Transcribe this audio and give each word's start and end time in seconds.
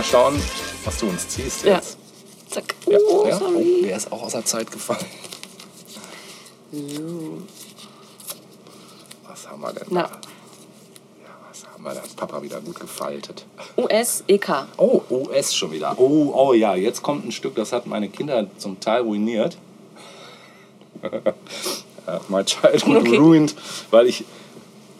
Mal 0.00 0.04
schauen, 0.04 0.42
was 0.86 0.96
du 0.98 1.08
uns 1.08 1.28
ziehst 1.28 1.62
Ja. 1.62 1.74
jetzt. 1.76 1.98
Zack. 2.48 2.74
Ja. 2.88 2.96
Oh, 3.06 3.26
ja. 3.28 3.36
Oh, 3.36 3.38
sorry. 3.38 3.82
der 3.82 3.96
ist 3.98 4.10
auch 4.10 4.22
außer 4.22 4.42
Zeit 4.46 4.72
gefallen. 4.72 5.04
Was 9.28 9.46
haben 9.46 9.60
wir 9.60 9.72
denn 9.74 9.86
Na. 9.90 10.02
da? 10.04 10.08
Ja, 10.08 10.18
was 11.50 11.66
haben 11.70 11.84
wir 11.84 11.92
da? 11.92 12.00
Hat 12.00 12.16
Papa 12.16 12.40
wieder 12.42 12.62
gut 12.62 12.80
gefaltet. 12.80 13.44
US, 13.76 14.24
EK. 14.26 14.66
Oh, 14.78 15.02
US 15.10 15.54
schon 15.54 15.70
wieder. 15.72 15.94
Oh, 15.98 16.32
oh 16.34 16.54
ja, 16.54 16.74
jetzt 16.76 17.02
kommt 17.02 17.26
ein 17.26 17.32
Stück, 17.32 17.54
das 17.56 17.72
hat 17.74 17.84
meine 17.86 18.08
Kinder 18.08 18.46
zum 18.56 18.80
Teil 18.80 19.02
ruiniert. 19.02 19.58
Ja, 21.02 22.20
My 22.30 22.42
Childhood 22.42 22.96
Okay. 23.02 23.16
ruined, 23.18 23.54
weil 23.90 24.06
ich, 24.06 24.24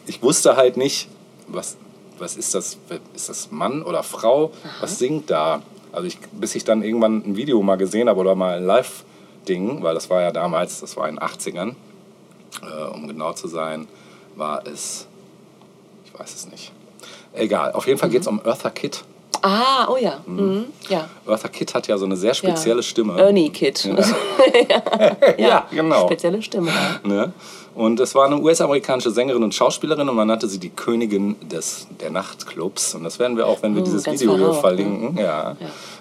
ich 0.06 0.22
wusste 0.22 0.56
halt 0.56 0.76
nicht, 0.76 1.08
was, 1.48 1.78
was 2.20 2.36
ist 2.36 2.54
das, 2.54 2.78
ist 3.14 3.28
das 3.28 3.50
Mann 3.50 3.82
oder 3.82 4.02
Frau, 4.02 4.52
was 4.80 4.98
singt 4.98 5.30
da? 5.30 5.62
Also 5.92 6.06
ich, 6.06 6.18
bis 6.32 6.54
ich 6.54 6.64
dann 6.64 6.82
irgendwann 6.82 7.22
ein 7.26 7.36
Video 7.36 7.60
mal 7.62 7.76
gesehen 7.76 8.08
habe 8.08 8.20
oder 8.20 8.34
mal 8.34 8.56
ein 8.58 8.64
Live-Ding, 8.64 9.82
weil 9.82 9.94
das 9.94 10.08
war 10.10 10.22
ja 10.22 10.30
damals, 10.30 10.80
das 10.80 10.96
war 10.96 11.08
in 11.08 11.16
den 11.16 11.24
80ern, 11.24 11.74
äh, 12.62 12.84
um 12.94 13.08
genau 13.08 13.32
zu 13.32 13.48
sein, 13.48 13.88
war 14.36 14.66
es, 14.66 15.06
ich 16.04 16.18
weiß 16.18 16.34
es 16.34 16.50
nicht. 16.50 16.72
Egal, 17.32 17.72
auf 17.72 17.86
jeden 17.86 17.98
Fall 17.98 18.10
geht 18.10 18.22
es 18.22 18.26
um 18.26 18.40
Eartha 18.44 18.70
Kitt. 18.70 19.04
Ah, 19.42 19.88
oh 19.88 19.96
ja. 19.96 20.20
Mhm. 20.26 20.66
Ja. 20.88 21.08
Eartha 21.26 21.48
Kitt 21.48 21.74
hat 21.74 21.88
ja 21.88 21.96
so 21.96 22.04
eine 22.04 22.16
sehr 22.16 22.34
spezielle 22.34 22.80
ja. 22.80 22.82
Stimme. 22.82 23.18
Ernie 23.18 23.50
Kid. 23.50 23.84
Ja. 23.84 23.96
Ja, 25.38 25.66
genau. 25.70 26.06
Spezielle 26.06 26.42
Stimme. 26.42 26.70
ja. 26.70 27.08
Ne? 27.08 27.32
Und 27.80 27.98
es 27.98 28.14
war 28.14 28.26
eine 28.26 28.38
US-amerikanische 28.38 29.10
Sängerin 29.10 29.42
und 29.42 29.54
Schauspielerin 29.54 30.06
und 30.06 30.14
man 30.14 30.28
nannte 30.28 30.46
sie 30.48 30.58
die 30.58 30.68
Königin 30.68 31.36
des, 31.48 31.86
der 31.98 32.10
Nachtclubs. 32.10 32.94
Und 32.94 33.04
das 33.04 33.18
werden 33.18 33.38
wir 33.38 33.46
auch, 33.46 33.62
wenn 33.62 33.74
wir 33.74 33.80
Hm, 33.80 33.86
dieses 33.86 34.04
Video 34.04 34.36
hier 34.36 34.38
verraucht, 34.48 34.60
verlinken, 34.60 35.16
ja, 35.16 35.56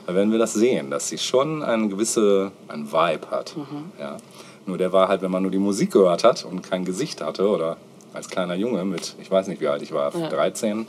da 0.06 0.14
werden 0.14 0.30
wir 0.34 0.40
das 0.40 0.52
sehen, 0.52 0.92
dass 0.92 1.08
sie 1.08 1.18
schon 1.18 1.64
eine 1.64 1.88
gewisse, 1.88 2.52
ein 2.68 2.92
Vibe 2.92 3.32
hat. 3.32 3.56
Mhm. 3.56 3.94
Ja. 3.98 4.18
Nur 4.66 4.78
der 4.78 4.92
war 4.92 5.08
halt, 5.08 5.22
wenn 5.22 5.32
man 5.32 5.42
nur 5.42 5.54
die 5.54 5.58
Musik 5.58 5.92
gehört 5.92 6.26
hat 6.26 6.44
und 6.44 6.64
kein 6.64 6.84
Gesicht 6.84 7.22
hatte 7.22 7.48
oder 7.48 7.78
als 8.14 8.28
kleiner 8.28 8.56
Junge 8.56 8.84
mit, 8.84 9.16
ich 9.22 9.32
weiß 9.32 9.48
nicht 9.48 9.62
wie 9.62 9.70
alt 9.70 9.82
ich 9.82 9.94
war, 9.94 10.12
13, 10.12 10.86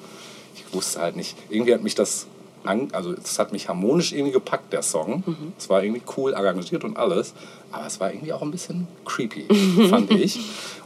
ich 0.56 0.74
wusste 0.74 1.02
halt 1.02 1.14
nicht, 1.14 1.36
irgendwie 1.50 1.72
hat 1.72 1.84
mich 1.84 1.94
das, 1.94 2.26
also 2.64 3.12
es 3.12 3.38
hat 3.38 3.52
mich 3.52 3.68
harmonisch 3.68 4.12
irgendwie 4.12 4.32
gepackt, 4.32 4.72
der 4.72 4.82
Song. 4.82 5.22
Mhm. 5.24 5.52
Es 5.56 5.70
war 5.70 5.84
irgendwie 5.84 6.02
cool 6.16 6.34
arrangiert 6.34 6.82
und 6.82 6.96
alles, 6.96 7.32
aber 7.72 7.86
es 7.86 8.00
war 8.00 8.12
irgendwie 8.12 8.32
auch 8.32 8.42
ein 8.42 8.50
bisschen 8.50 8.88
creepy, 9.04 9.46
fand 9.88 10.10
ich. 10.10 10.38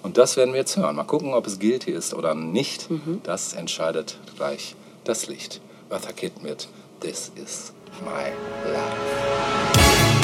Und 0.02 0.18
das 0.18 0.36
werden 0.36 0.52
wir 0.52 0.60
jetzt 0.60 0.76
hören. 0.76 0.96
Mal 0.96 1.04
gucken, 1.04 1.34
ob 1.34 1.46
es 1.46 1.58
guilty 1.58 1.90
ist 1.90 2.14
oder 2.14 2.34
nicht. 2.34 2.90
Mhm. 2.90 3.20
Das 3.22 3.54
entscheidet 3.54 4.18
gleich 4.36 4.74
das 5.04 5.26
Licht. 5.26 5.60
Eartha 5.90 6.12
Kitt 6.12 6.42
mit 6.42 6.68
This 7.00 7.30
is 7.36 7.72
my 8.04 8.32
life. 8.72 10.23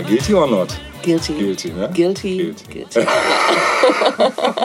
Guilty 0.00 0.34
or 0.34 0.46
not? 0.46 0.68
Guilty. 1.02 1.34
Guilty, 1.34 1.70
ne? 1.72 1.90
Guilty. 1.92 2.36
Guilty. 2.36 2.64
Guilty. 2.72 3.00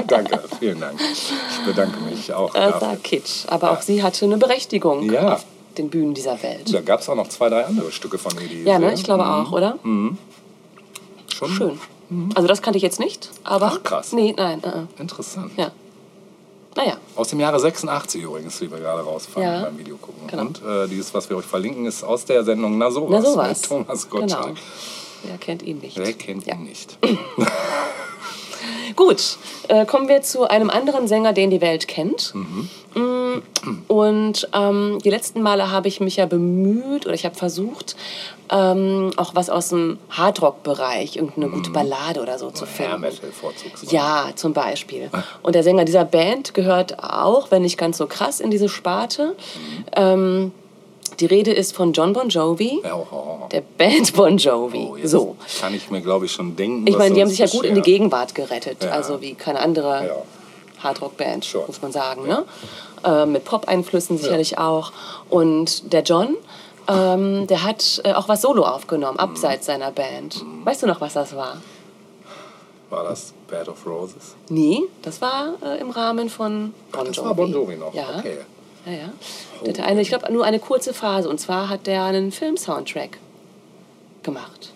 Danke, 0.08 0.40
vielen 0.60 0.80
Dank. 0.80 1.00
Ich 1.02 1.66
bedanke 1.66 2.00
mich 2.02 2.32
auch. 2.34 2.54
Dafür. 2.54 2.82
war 2.82 2.96
Kitsch. 2.98 3.46
Aber 3.48 3.72
auch 3.72 3.82
sie 3.82 4.04
hatte 4.04 4.26
eine 4.26 4.38
Berechtigung 4.38 5.12
Ja. 5.12 5.34
auf 5.36 5.46
den 5.78 5.90
Bühnen 5.90 6.14
dieser 6.14 6.42
Welt. 6.44 6.72
Da 6.74 6.82
gab 6.82 7.00
es 7.02 7.10
auch 7.10 7.16
noch 7.16 7.28
zwei, 7.30 7.50
drei 7.50 7.66
andere 7.66 7.92
Stücke 7.92 8.18
von 8.18 8.34
ihr, 8.40 8.48
die 8.48 8.64
Ja, 8.64 8.78
ne? 8.80 8.94
Ich 8.94 9.04
glaube 9.04 9.24
Mhm. 9.24 9.30
auch, 9.30 9.52
oder? 9.52 9.78
Schon 9.84 11.50
Schön. 11.50 11.80
Also 12.36 12.48
das 12.48 12.62
kannte 12.62 12.78
ich 12.78 12.84
jetzt 12.84 13.00
nicht, 13.00 13.30
aber... 13.44 13.68
Ach, 13.74 13.84
krass. 13.84 14.14
Nee, 14.14 14.34
nein. 14.38 14.60
Uh 14.64 14.68
-uh. 14.70 14.88
Interessant. 15.00 15.52
Ja. 15.58 15.72
Naja. 16.76 16.98
Aus 17.16 17.28
dem 17.30 17.40
Jahre 17.40 17.60
86 17.60 18.22
übrigens, 18.24 18.62
wie 18.62 18.72
wir 18.72 18.78
gerade 18.80 19.02
rausfanden 19.02 19.52
Ja. 19.52 19.62
beim 19.64 19.78
Video 19.78 19.98
gucken. 19.98 20.26
Genau. 20.28 20.44
Und 20.44 20.62
äh, 20.66 20.88
dieses, 20.88 21.14
was 21.14 21.30
wir 21.30 21.36
euch 21.38 21.46
verlinken, 21.46 21.86
ist 21.86 22.04
aus 22.04 22.24
der 22.24 22.44
Sendung 22.46 22.78
Na 22.78 22.90
sowas, 22.92 23.10
Na 23.24 23.30
sowas. 23.32 23.62
mit 23.62 23.70
Thomas 23.70 24.10
Gottschalk. 24.10 24.46
Genau. 24.46 24.58
Wer 25.24 25.38
kennt 25.38 25.64
ihn 25.64 25.80
nicht? 25.80 25.98
Wer 25.98 26.14
kennt 26.14 26.46
ja. 26.46 26.56
ihn 26.56 26.64
nicht? 26.64 26.98
Gut, 28.96 29.38
äh, 29.68 29.86
kommen 29.86 30.08
wir 30.08 30.22
zu 30.24 30.50
einem 30.50 30.70
anderen 30.70 31.08
Sänger, 31.08 31.34
den 31.34 31.52
die 31.52 31.62
Welt 31.62 31.88
kennt. 31.88 32.34
Mhm. 32.34 32.70
Mm, 32.96 33.44
Und 33.88 34.50
ähm, 34.54 34.98
die 35.04 35.10
letzten 35.10 35.42
Male 35.42 35.72
habe 35.72 35.88
ich 35.88 36.00
mich 36.00 36.16
ja 36.16 36.26
bemüht 36.26 37.06
oder 37.06 37.14
ich 37.14 37.26
habe 37.26 37.36
versucht, 37.36 37.96
ähm, 38.50 39.12
auch 39.18 39.36
was 39.36 39.50
aus 39.50 39.70
dem 39.70 40.00
Hardrock-Bereich, 40.10 41.18
irgendeine 41.18 41.50
gute 41.50 41.70
Ballade 41.70 42.22
oder 42.22 42.40
so 42.40 42.50
zu 42.50 42.66
finden. 42.66 43.02
Metal 43.02 43.32
vorzugsweise. 43.32 43.94
Ja, 43.94 44.30
zum 44.36 44.54
Beispiel. 44.54 45.12
Und 45.44 45.54
der 45.54 45.64
Sänger 45.64 45.86
dieser 45.86 46.06
Band 46.06 46.54
gehört 46.54 47.04
auch, 47.04 47.52
wenn 47.52 47.62
nicht 47.62 47.78
ganz 47.78 47.98
so 47.98 48.08
krass, 48.08 48.40
in 48.40 48.50
diese 48.50 48.70
Sparte. 48.70 49.36
Ähm, 49.96 50.52
die 51.20 51.26
Rede 51.26 51.52
ist 51.52 51.76
von 51.76 51.94
John 51.94 52.14
Bon 52.14 52.30
Jovi, 52.30 52.82
Ja, 52.84 52.96
oh, 52.96 53.06
oh, 53.12 53.16
oh. 53.44 53.48
der 53.52 53.62
Band 53.62 54.14
Bon 54.14 54.38
Jovi. 54.38 54.88
Oh, 54.92 54.98
so. 55.04 55.36
Kann 55.60 55.74
ich 55.74 55.90
mir, 55.90 56.02
glaube 56.02 56.26
ich, 56.26 56.32
schon 56.32 56.56
denken. 56.56 56.86
Ich 56.88 56.98
meine, 56.98 57.16
die 57.16 57.22
haben 57.22 57.30
sich 57.30 57.40
ja 57.40 57.48
gut 57.48 57.66
in 57.66 57.76
die. 57.76 57.82
Gegenwart 57.82 58.36
gerettet. 58.36 58.84
Ja. 58.84 58.92
Also 58.92 59.22
wie 59.22 59.34
keine 59.34 59.60
andere 59.60 60.06
Ja. 60.08 60.16
Hardrock-Band, 60.84 61.44
Schon. 61.46 61.64
muss 61.68 61.82
man 61.82 61.92
sagen. 61.92 62.28
Ne? 62.28 62.44
Äh, 63.04 63.26
mit 63.26 63.46
Pop-Einflüssen 63.46 64.18
sicherlich 64.18 64.58
auch. 64.60 64.92
Und 65.30 65.92
der 65.92 66.04
John, 66.04 66.36
ähm, 66.88 67.48
der 67.48 67.64
hat 67.64 68.02
äh, 68.04 68.14
auch 68.14 68.28
was 68.28 68.42
Solo 68.44 68.64
aufgenommen, 68.64 69.18
abseits 69.18 69.66
seiner 69.66 69.92
Band. 69.92 70.44
Weißt 70.66 70.84
du 70.84 70.88
noch, 70.88 71.02
was 71.02 71.14
das 71.14 71.36
war? 71.36 71.58
War 72.90 73.04
das 73.04 73.34
Bed 73.50 73.68
of 73.68 73.86
Roses? 73.86 74.36
Nie, 74.50 74.84
das 75.02 75.20
war 75.20 75.56
äh, 75.66 75.80
im 75.82 75.90
Rahmen 75.90 76.30
von 76.30 76.74
Bon 76.92 77.02
Jovi. 77.06 77.16
Das 77.16 77.26
war 77.26 77.34
Bon 77.34 77.52
Jovi 77.52 77.76
noch. 77.76 77.94
Ja, 77.94 78.06
Okay. 78.20 78.38
Ja, 78.88 78.92
ja. 78.94 79.10
Der 79.64 79.70
hatte 79.74 79.84
eine, 79.84 80.02
ich 80.02 80.10
glaube, 80.10 80.32
nur 80.32 80.46
eine 80.46 80.60
kurze 80.60 80.94
Phase. 80.94 81.30
Und 81.30 81.40
zwar 81.40 81.70
hat 81.70 81.88
der 81.88 82.04
einen 82.04 82.32
Film-Soundtrack 82.32 83.18
gemacht. 84.24 84.72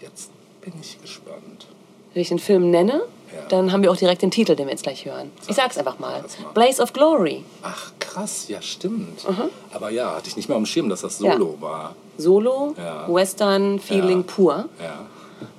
Jetzt 0.00 0.30
bin 0.62 0.72
ich 0.80 1.00
gespannt. 1.00 1.66
Wenn 2.14 2.22
ich 2.22 2.28
den 2.28 2.38
Film 2.38 2.70
nenne, 2.70 3.02
Ja. 3.34 3.46
dann 3.48 3.72
haben 3.72 3.82
wir 3.82 3.90
auch 3.90 3.96
direkt 3.96 4.22
den 4.22 4.30
Titel, 4.30 4.56
den 4.56 4.66
wir 4.66 4.72
jetzt 4.72 4.82
gleich 4.84 5.04
hören. 5.04 5.30
Ich 5.48 5.56
sag's 5.56 5.76
einfach 5.76 5.98
mal. 5.98 6.22
Mal. 6.22 6.52
Blaze 6.54 6.80
of 6.82 6.92
Glory. 6.92 7.44
Ach, 7.62 7.92
krass, 7.98 8.48
ja, 8.48 8.62
stimmt. 8.62 9.26
Aber 9.72 9.90
ja, 9.90 10.14
hatte 10.16 10.28
ich 10.28 10.36
nicht 10.36 10.48
mehr 10.48 10.56
am 10.56 10.64
Schirm, 10.66 10.88
dass 10.88 11.02
das 11.02 11.18
Solo 11.18 11.56
war. 11.60 11.94
Solo, 12.18 12.74
Ja. 12.78 13.06
Western, 13.12 13.78
Feeling 13.80 14.20
Ja. 14.20 14.24
pur. 14.26 14.64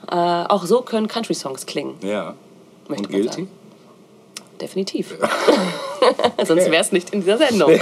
Ja. 0.09 0.43
Äh, 0.43 0.47
auch 0.47 0.65
so 0.65 0.81
können 0.81 1.07
Country-Songs 1.07 1.65
klingen. 1.67 1.95
Ja. 2.01 2.33
Möchte 2.87 3.03
Und 3.03 3.11
Guilty? 3.11 3.29
sagen. 3.29 3.49
Definitiv. 4.59 5.15
Sonst 6.45 6.71
wäre 6.71 6.81
es 6.81 6.91
nicht 6.91 7.11
in 7.11 7.21
dieser 7.21 7.37
Sendung. 7.37 7.79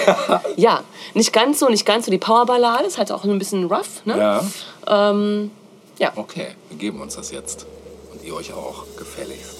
Ja. 0.57 0.83
nicht 1.13 1.31
ganz 1.31 1.59
so, 1.59 1.69
nicht 1.69 1.85
ganz 1.85 2.05
so 2.05 2.11
die 2.11 2.17
Powerballade, 2.17 2.85
ist 2.85 2.97
halt 2.97 3.11
auch 3.11 3.23
ein 3.23 3.39
bisschen 3.39 3.65
rough. 3.65 4.05
Ne? 4.05 4.17
Ja. 4.17 5.11
Ähm, 5.11 5.51
ja. 5.97 6.11
Okay, 6.15 6.47
wir 6.69 6.77
geben 6.77 7.01
uns 7.01 7.15
das 7.15 7.31
jetzt. 7.31 7.65
Und 8.11 8.23
ihr 8.23 8.35
euch 8.35 8.53
auch 8.53 8.83
gefälligst. 8.97 9.54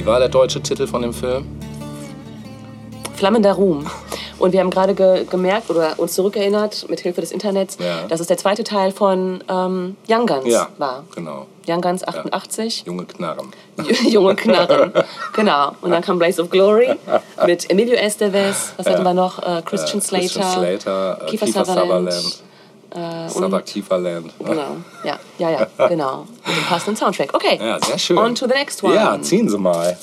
Wie 0.00 0.06
war 0.06 0.18
der 0.18 0.30
deutsche 0.30 0.62
Titel 0.62 0.86
von 0.86 1.02
dem 1.02 1.12
Film? 1.12 1.46
Flammender 3.16 3.52
Ruhm. 3.52 3.84
Und 4.38 4.54
wir 4.54 4.60
haben 4.60 4.70
gerade 4.70 4.94
ge 4.94 5.26
gemerkt 5.28 5.68
oder 5.68 5.98
uns 5.98 6.14
zurückerinnert, 6.14 6.86
mit 6.88 7.00
Hilfe 7.00 7.20
des 7.20 7.32
Internets, 7.32 7.76
Ja. 7.78 8.06
dass 8.08 8.18
es 8.18 8.26
der 8.26 8.38
zweite 8.38 8.64
Teil 8.64 8.92
von 8.92 9.44
ähm, 9.46 9.96
Young 10.08 10.26
Guns 10.26 10.46
Ja, 10.46 10.68
war. 10.78 11.04
genau. 11.14 11.44
Young 11.68 11.82
Guns 11.82 12.02
88. 12.08 12.84
Junge 12.86 13.04
Knarren. 13.04 13.48
Junge 14.08 14.36
Knarren. 14.36 14.90
genau. 15.34 15.72
Und 15.82 15.90
dann 15.90 16.00
kam 16.00 16.18
Blaze 16.18 16.40
of 16.40 16.48
Glory 16.48 16.88
mit 17.44 17.68
Emilio 17.70 17.96
Estevez. 17.96 18.72
Was 18.78 18.86
hatten 18.86 19.02
wir 19.04 19.12
noch? 19.12 19.38
Äh, 19.42 19.60
Christian 19.66 20.00
Slater. 20.00 20.22
Christian 20.24 20.50
Slater, 20.50 21.18
äh, 21.20 21.26
Kiefer 21.26 21.44
Kiefer 21.44 21.64
Sutherland. 21.66 22.10
Sutherland. 22.10 22.42
Suther 23.28 23.62
Kieferland. 23.62 24.32
Genau. 24.38 24.76
Ja, 25.04 25.18
ja, 25.38 25.50
ja, 25.50 25.88
genau. 25.88 26.26
Mit 26.46 26.56
dem 26.56 26.64
passenden 26.64 26.96
Soundtrack. 26.96 27.32
Okay. 27.34 27.58
Ja, 27.60 27.78
sehr 27.80 27.98
schön. 27.98 28.18
On 28.18 28.34
to 28.34 28.46
the 28.46 28.54
next 28.54 28.82
one. 28.82 28.94
Ja, 28.94 29.20
ziehen 29.22 29.48
Sie 29.48 29.58
mal. 29.58 29.96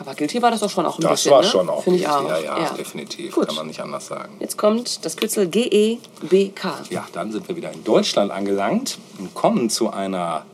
Aber 0.00 0.14
Guilty 0.14 0.42
war 0.42 0.50
das 0.50 0.60
doch 0.60 0.68
schon 0.70 0.84
auch 0.84 0.98
ein 0.98 1.02
Das 1.02 1.12
bisschen, 1.12 1.32
war 1.32 1.40
ne? 1.42 1.46
schon 1.48 1.68
auch. 1.68 1.82
Finde 1.84 2.00
ich 2.00 2.08
auch. 2.08 2.28
Ja, 2.28 2.38
ja, 2.38 2.70
definitiv. 2.76 3.34
Gut. 3.34 3.46
Kann 3.46 3.56
man 3.56 3.68
nicht 3.68 3.80
anders 3.80 4.06
sagen. 4.08 4.36
Jetzt 4.40 4.58
kommt 4.58 5.04
das 5.04 5.16
Kürzel 5.16 5.46
GEBK. 5.48 6.64
Ja, 6.90 7.06
dann 7.12 7.32
sind 7.32 7.48
wir 7.48 7.56
wieder 7.56 7.72
in 7.72 7.84
Deutschland 7.84 8.30
angelangt 8.30 8.98
und 9.18 9.32
kommen 9.34 9.70
zu 9.70 9.90
einer 9.90 10.44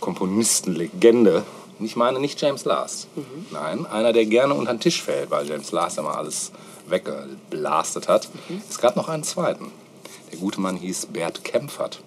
Komponistenlegende. 0.00 1.44
Und 1.78 1.86
Ich 1.86 1.96
meine 1.96 2.18
nicht 2.20 2.40
James 2.42 2.64
Last. 2.64 3.06
Nein, 3.50 3.86
einer, 3.86 4.12
der 4.12 4.26
gerne 4.26 4.52
unter 4.54 4.72
den 4.74 4.80
Tisch 4.80 5.02
fällt, 5.02 5.30
weil 5.30 5.46
James 5.48 5.72
Last 5.72 5.98
immer 5.98 6.16
alles 6.18 6.52
weggeblastet 6.90 8.08
hat. 8.08 8.28
Es 8.68 8.78
gab 8.78 8.96
noch 8.96 9.08
einen 9.08 9.24
zweiten. 9.24 9.70
Der 10.30 10.38
gute 10.38 10.60
Mann 10.60 10.76
hieß 10.76 11.06
Bert 11.06 11.44
Kempfert. 11.44 12.02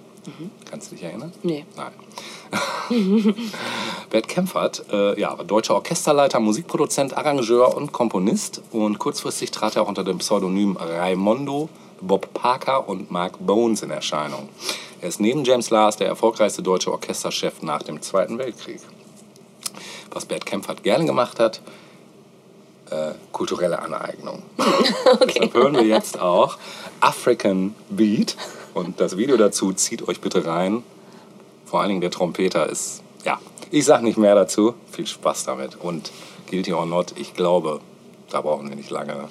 Kannst 0.69 0.91
du 0.91 0.95
dich 0.95 1.03
erinnern? 1.03 1.33
Nee. 1.43 1.65
Nein. 1.75 1.91
Bert 4.09 4.27
Kempfert, 4.27 4.85
äh, 4.91 5.19
ja, 5.19 5.37
war 5.37 5.43
deutscher 5.43 5.75
Orchesterleiter, 5.75 6.39
Musikproduzent, 6.39 7.17
Arrangeur 7.17 7.75
und 7.75 7.91
Komponist. 7.91 8.61
Und 8.71 8.99
kurzfristig 8.99 9.51
trat 9.51 9.75
er 9.75 9.83
auch 9.83 9.87
unter 9.87 10.03
dem 10.03 10.19
Pseudonym 10.19 10.77
Raimondo, 10.77 11.69
Bob 11.99 12.33
Parker 12.33 12.87
und 12.87 13.11
Mark 13.11 13.45
Bones 13.45 13.81
in 13.81 13.91
Erscheinung. 13.91 14.49
Er 15.01 15.09
ist 15.09 15.19
neben 15.19 15.43
James 15.43 15.69
Last 15.69 15.99
der 15.99 16.07
erfolgreichste 16.07 16.63
deutsche 16.63 16.91
Orchesterchef 16.91 17.61
nach 17.61 17.83
dem 17.83 18.01
Zweiten 18.01 18.37
Weltkrieg. 18.37 18.79
Was 20.11 20.25
Bert 20.25 20.45
Kempfert 20.45 20.83
gerne 20.83 21.05
gemacht 21.05 21.39
hat, 21.39 21.61
äh, 22.93 23.13
kulturelle 23.31 23.79
Aneignung. 23.79 24.43
Deshalb 25.27 25.53
hören 25.53 25.75
wir 25.75 25.83
jetzt 25.83 26.19
auch 26.19 26.57
African 26.99 27.75
Beat. 27.89 28.35
Und 28.73 28.99
das 28.99 29.17
Video 29.17 29.37
dazu 29.37 29.73
zieht 29.73 30.07
euch 30.07 30.21
bitte 30.21 30.45
rein. 30.45 30.83
Vor 31.65 31.79
allen 31.79 31.89
Dingen 31.89 32.01
der 32.01 32.11
Trompeter 32.11 32.69
ist, 32.69 33.01
ja, 33.25 33.39
ich 33.71 33.85
sag 33.85 34.01
nicht 34.03 34.17
mehr 34.17 34.35
dazu. 34.35 34.75
Viel 34.91 35.07
Spaß 35.07 35.45
damit. 35.45 35.75
Und 35.75 36.11
Guilty 36.49 36.73
or 36.73 36.85
Not, 36.85 37.13
ich 37.17 37.33
glaube, 37.33 37.79
da 38.29 38.41
brauchen 38.41 38.69
wir 38.69 38.75
nicht 38.75 38.89
lange 38.89 39.29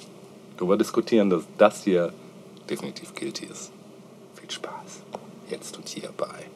darüber 0.57 0.77
diskutieren, 0.77 1.29
dass 1.29 1.43
das 1.57 1.83
hier 1.83 2.13
definitiv 2.69 3.13
Guilty 3.15 3.45
ist. 3.45 3.71
Viel 4.35 4.51
Spaß. 4.51 5.03
Jetzt 5.49 5.77
und 5.77 5.87
hier 5.87 6.09
bei 6.15 6.47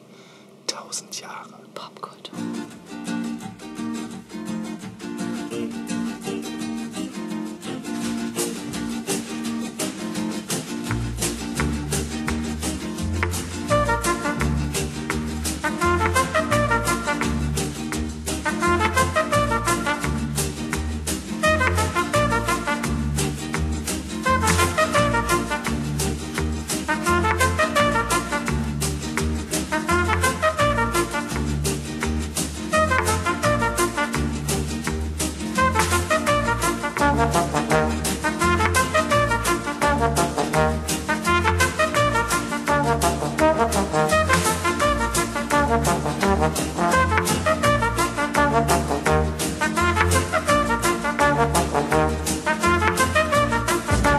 1000 0.66 1.20
Jahre. 1.20 1.58
Popkultur. 1.74 2.34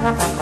Geil. 0.01 0.38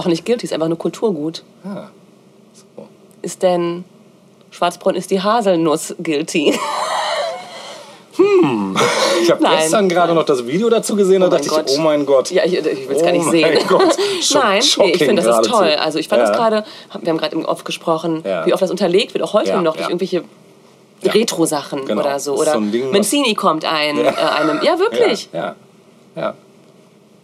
Auch 0.00 0.06
nicht 0.06 0.24
guilty, 0.24 0.46
ist 0.46 0.52
einfach 0.52 0.68
nur 0.68 0.78
Kulturgut. 0.78 1.42
Ah. 1.64 1.88
So. 2.52 2.86
Ist 3.22 3.42
denn 3.42 3.84
Schwarzbräun 4.50 4.94
ist 4.96 5.10
die 5.10 5.22
Haselnuss 5.22 5.94
guilty? 6.02 6.58
Ich 9.22 9.30
habe 9.30 9.42
Nein. 9.42 9.58
gestern 9.60 9.88
gerade 9.88 10.12
noch 10.14 10.24
das 10.24 10.46
Video 10.46 10.68
dazu 10.68 10.94
gesehen, 10.96 11.20
da 11.20 11.28
Oh 11.28 11.30
mein 11.30 11.38
dachte 11.38 11.48
Gott. 11.48 11.70
ich, 11.70 11.78
oh 11.78 11.80
mein 11.82 12.04
Gott. 12.06 12.30
Ja, 12.30 12.44
ich, 12.44 12.54
ich 12.54 12.64
will 12.88 12.96
es 12.96 13.02
gar 13.02 13.10
Oh 13.10 13.12
nicht 13.14 13.24
mein 13.24 13.30
sehen. 13.32 13.58
Schock- 14.22 14.42
Nein, 14.42 14.62
nee, 14.78 14.90
ich 14.92 15.04
finde, 15.04 15.22
das 15.22 15.38
ist 15.40 15.48
toll. 15.50 15.74
Also 15.78 15.98
ich 15.98 16.08
fand 16.08 16.22
das 16.22 16.30
Ja. 16.30 16.36
gerade, 16.36 16.64
wir 17.00 17.10
haben 17.10 17.18
gerade 17.18 17.36
oft 17.48 17.64
gesprochen, 17.64 18.22
Ja. 18.26 18.44
wie 18.44 18.52
oft 18.52 18.62
das 18.62 18.70
unterlegt 18.70 19.14
wird, 19.14 19.24
auch 19.24 19.32
heute 19.32 19.50
Ja, 19.50 19.62
noch 19.62 19.76
durch 19.76 19.88
irgendwelche. 19.88 20.24
Retro-Sachen 21.02 21.86
Genau. 21.86 22.02
oder 22.02 22.18
so. 22.20 22.32
Das 22.32 22.40
Oder 22.42 22.52
so 22.52 22.60
Ding, 22.70 22.90
Mancini 22.90 23.34
kommt 23.34 23.64
ein, 23.64 23.96
Äh, 23.98 24.08
einem. 24.08 24.60
Ja, 24.62 24.78
wirklich. 24.78 25.30
Ja. 25.32 26.34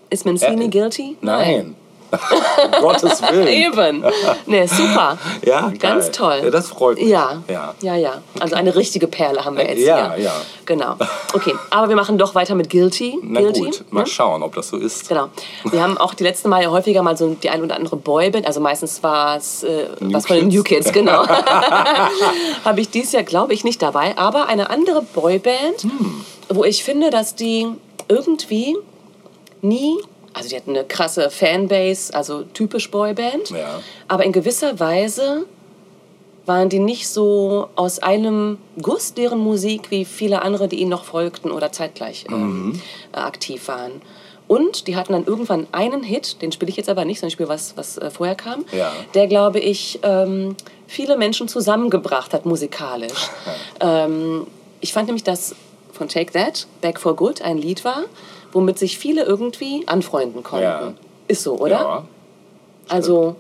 Ist 0.08 0.24
Mancini 0.24 0.64
Äh, 0.64 0.68
guilty? 0.68 1.16
Nein. 1.20 1.74
Um 2.12 2.70
Gottes 2.82 3.20
Willen. 3.22 3.46
Eben. 3.48 4.04
Nee, 4.46 4.66
super. 4.66 5.18
Ja, 5.44 5.72
Ganz 5.78 6.06
geil. 6.06 6.12
toll. 6.12 6.40
Ja, 6.44 6.50
das 6.50 6.68
freut 6.68 6.96
mich. 6.98 7.08
Ja. 7.08 7.42
Ja. 7.48 7.74
ja, 7.82 7.94
ja. 7.96 8.22
Also 8.40 8.54
eine 8.56 8.74
richtige 8.74 9.06
Perle 9.06 9.44
haben 9.44 9.56
wir 9.56 9.66
jetzt 9.68 9.80
Ja, 9.84 10.14
hier. 10.14 10.24
ja. 10.24 10.32
Genau. 10.64 10.94
Okay, 11.34 11.52
aber 11.70 11.88
wir 11.90 11.96
machen 11.96 12.16
doch 12.16 12.34
weiter 12.34 12.54
mit 12.54 12.70
Guilty. 12.70 13.18
Na 13.22 13.40
Guilty. 13.40 13.60
gut, 13.60 13.84
mal 13.92 14.00
ne? 14.02 14.06
schauen, 14.06 14.42
ob 14.42 14.54
das 14.54 14.68
so 14.68 14.76
ist. 14.78 15.08
Genau. 15.08 15.28
Wir 15.64 15.82
haben 15.82 15.98
auch 15.98 16.14
die 16.14 16.22
letzten 16.24 16.48
Mal 16.48 16.62
ja 16.62 16.70
häufiger 16.70 17.02
mal 17.02 17.16
so 17.16 17.34
die 17.34 17.50
ein 17.50 17.62
oder 17.62 17.76
andere 17.76 17.96
Boyband, 17.96 18.46
also 18.46 18.60
meistens 18.60 19.02
war 19.02 19.36
es 19.36 19.62
äh, 19.64 19.86
was 20.00 20.26
von 20.26 20.36
den 20.36 20.48
New 20.48 20.62
Kids, 20.62 20.92
genau. 20.92 21.26
Habe 22.64 22.80
ich 22.80 22.88
dieses 22.90 23.12
Jahr, 23.12 23.22
glaube 23.22 23.52
ich, 23.54 23.64
nicht 23.64 23.82
dabei, 23.82 24.16
aber 24.16 24.46
eine 24.46 24.70
andere 24.70 25.02
Boyband, 25.02 25.82
Hm. 25.82 26.24
wo 26.48 26.64
ich 26.64 26.84
finde, 26.84 27.10
dass 27.10 27.34
die 27.34 27.66
irgendwie 28.08 28.76
nie, 29.62 29.98
also 30.36 30.48
die 30.50 30.56
hatten 30.56 30.70
eine 30.70 30.84
krasse 30.84 31.30
Fanbase, 31.30 32.12
also 32.14 32.42
typisch 32.42 32.90
Boyband, 32.90 33.50
Ja. 33.50 33.80
aber 34.06 34.24
in 34.24 34.32
gewisser 34.32 34.78
Weise 34.78 35.46
waren 36.44 36.68
die 36.68 36.78
nicht 36.78 37.08
so 37.08 37.68
aus 37.74 37.98
einem 37.98 38.58
Guss 38.80 39.14
deren 39.14 39.38
Musik 39.38 39.90
wie 39.90 40.04
viele 40.04 40.42
andere, 40.42 40.68
die 40.68 40.76
ihnen 40.76 40.90
noch 40.90 41.04
folgten 41.04 41.50
oder 41.50 41.72
zeitgleich 41.72 42.26
ähm, 42.30 42.80
äh, 43.12 43.16
aktiv 43.18 43.66
waren. 43.66 44.00
Und 44.46 44.86
die 44.86 44.94
hatten 44.94 45.12
dann 45.12 45.24
irgendwann 45.26 45.66
einen 45.72 46.04
Hit, 46.04 46.40
den 46.42 46.52
spiele 46.52 46.70
ich 46.70 46.76
jetzt 46.76 46.88
aber 46.88 47.04
nicht, 47.04 47.18
sondern 47.18 47.28
ich 47.28 47.32
spiele 47.32 47.48
was, 47.48 47.76
was 47.76 47.98
äh, 47.98 48.10
vorher 48.10 48.36
kam, 48.36 48.64
Ja. 48.70 48.92
der, 49.14 49.26
glaube 49.26 49.58
ich, 49.58 49.98
ähm, 50.04 50.54
viele 50.86 51.16
Menschen 51.16 51.48
zusammengebracht 51.48 52.32
hat 52.32 52.46
musikalisch. 52.46 53.28
ähm, 53.80 54.46
ich 54.80 54.92
fand 54.92 55.06
nämlich, 55.08 55.24
dass 55.24 55.56
von 55.92 56.06
Take 56.08 56.30
That, 56.32 56.68
Back 56.80 57.00
for 57.00 57.16
Good, 57.16 57.42
ein 57.42 57.58
Lied 57.58 57.84
war, 57.84 58.04
womit 58.52 58.78
sich 58.78 58.98
viele 58.98 59.24
irgendwie 59.24 59.82
anfreunden 59.86 60.42
konnten. 60.42 60.64
Ja. 60.64 60.92
Ist 61.28 61.42
so, 61.42 61.54
oder? 61.58 61.70
Ja. 61.80 62.04
Also, 62.88 63.36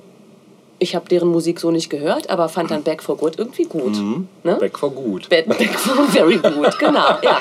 ich 0.78 0.94
habe 0.94 1.08
deren 1.08 1.28
Musik 1.28 1.58
so 1.60 1.70
nicht 1.70 1.88
gehört, 1.88 2.28
aber 2.28 2.48
fand 2.48 2.70
dann 2.70 2.82
Back 2.82 3.02
for 3.02 3.16
Good 3.16 3.38
irgendwie 3.38 3.64
gut. 3.64 3.94
Ne? 4.42 4.56
Back 4.56 4.78
for 4.78 4.90
gut. 4.90 5.28
Back, 5.28 5.46
Back 5.48 5.74
for 5.78 6.04
Very 6.08 6.36
Good, 6.36 6.78
genau, 6.78 7.16
ja. 7.22 7.40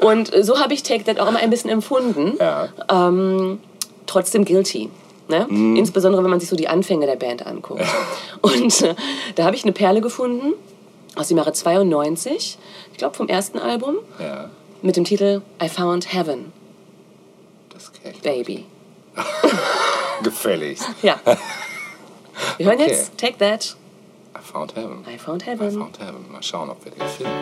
Und 0.00 0.30
so 0.44 0.60
habe 0.60 0.74
ich 0.74 0.82
Take 0.82 1.04
That 1.04 1.18
auch 1.18 1.28
immer 1.28 1.40
ein 1.40 1.50
bisschen 1.50 1.70
empfunden. 1.70 2.34
Ja. 2.38 2.68
Ähm, 2.90 3.58
trotzdem 4.06 4.44
guilty. 4.44 4.90
Ne? 5.28 5.46
Insbesondere, 5.78 6.22
wenn 6.22 6.30
man 6.30 6.40
sich 6.40 6.48
so 6.48 6.56
die 6.56 6.68
Anfänge 6.68 7.06
der 7.06 7.16
Band 7.16 7.46
anguckt. 7.46 7.82
Und 8.42 8.82
äh, 8.82 8.94
da 9.36 9.44
habe 9.44 9.56
ich 9.56 9.62
eine 9.64 9.72
Perle 9.72 10.00
gefunden 10.02 10.52
aus 11.16 11.28
dem 11.28 11.38
Jahre 11.38 11.52
92, 11.52 12.58
ich 12.92 12.98
glaube 12.98 13.14
vom 13.16 13.28
ersten 13.28 13.58
Album, 13.58 13.96
Ja. 14.18 14.50
mit 14.82 14.96
dem 14.96 15.04
Titel 15.04 15.40
I 15.62 15.68
Found 15.68 16.12
Heaven. 16.12 16.52
Baby. 18.22 18.66
Gefälligst. 20.22 20.88
Ja. 21.02 21.18
Wir 22.56 22.66
hören 22.66 22.80
Okay. 22.80 22.90
jetzt 22.90 23.18
Take 23.18 23.38
That, 23.38 23.76
I 24.36 24.40
found 24.42 24.74
heaven. 24.76 25.04
I 25.08 25.18
Found 25.18 25.46
heaven. 25.46 25.68
I 25.68 25.72
found 25.72 25.98
heaven. 25.98 26.24
Mal 26.30 26.42
schauen, 26.42 26.70
ob 26.70 26.84
wir 26.84 26.92
den 26.92 27.06
finden. 27.08 27.32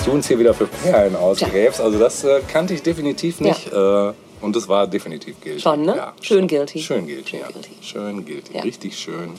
Was 0.00 0.06
du 0.06 0.12
uns 0.12 0.28
hier 0.28 0.38
wieder 0.38 0.54
für 0.54 0.66
Perlen 0.66 1.14
ausgräbst. 1.14 1.78
Also 1.80 1.98
das 1.98 2.24
äh, 2.24 2.40
kannte 2.50 2.72
ich 2.72 2.82
definitiv 2.82 3.38
nicht. 3.40 3.70
Äh, 3.70 4.12
und 4.40 4.56
das 4.56 4.66
war 4.66 4.86
definitiv 4.86 5.38
guilty. 5.42 5.60
Schon, 5.60 5.82
ne? 5.82 5.94
Ja, 5.94 6.12
Schön 6.22 6.46
guilty. 6.48 6.78
Schön 6.78 7.06
guilty, 7.06 7.28
Schön 7.32 7.40
ja. 7.40 7.46
guilty. 7.48 7.70
Schön 7.82 8.24
guilty. 8.24 8.54
Ja. 8.56 8.62
Richtig 8.62 8.98
schön 8.98 9.34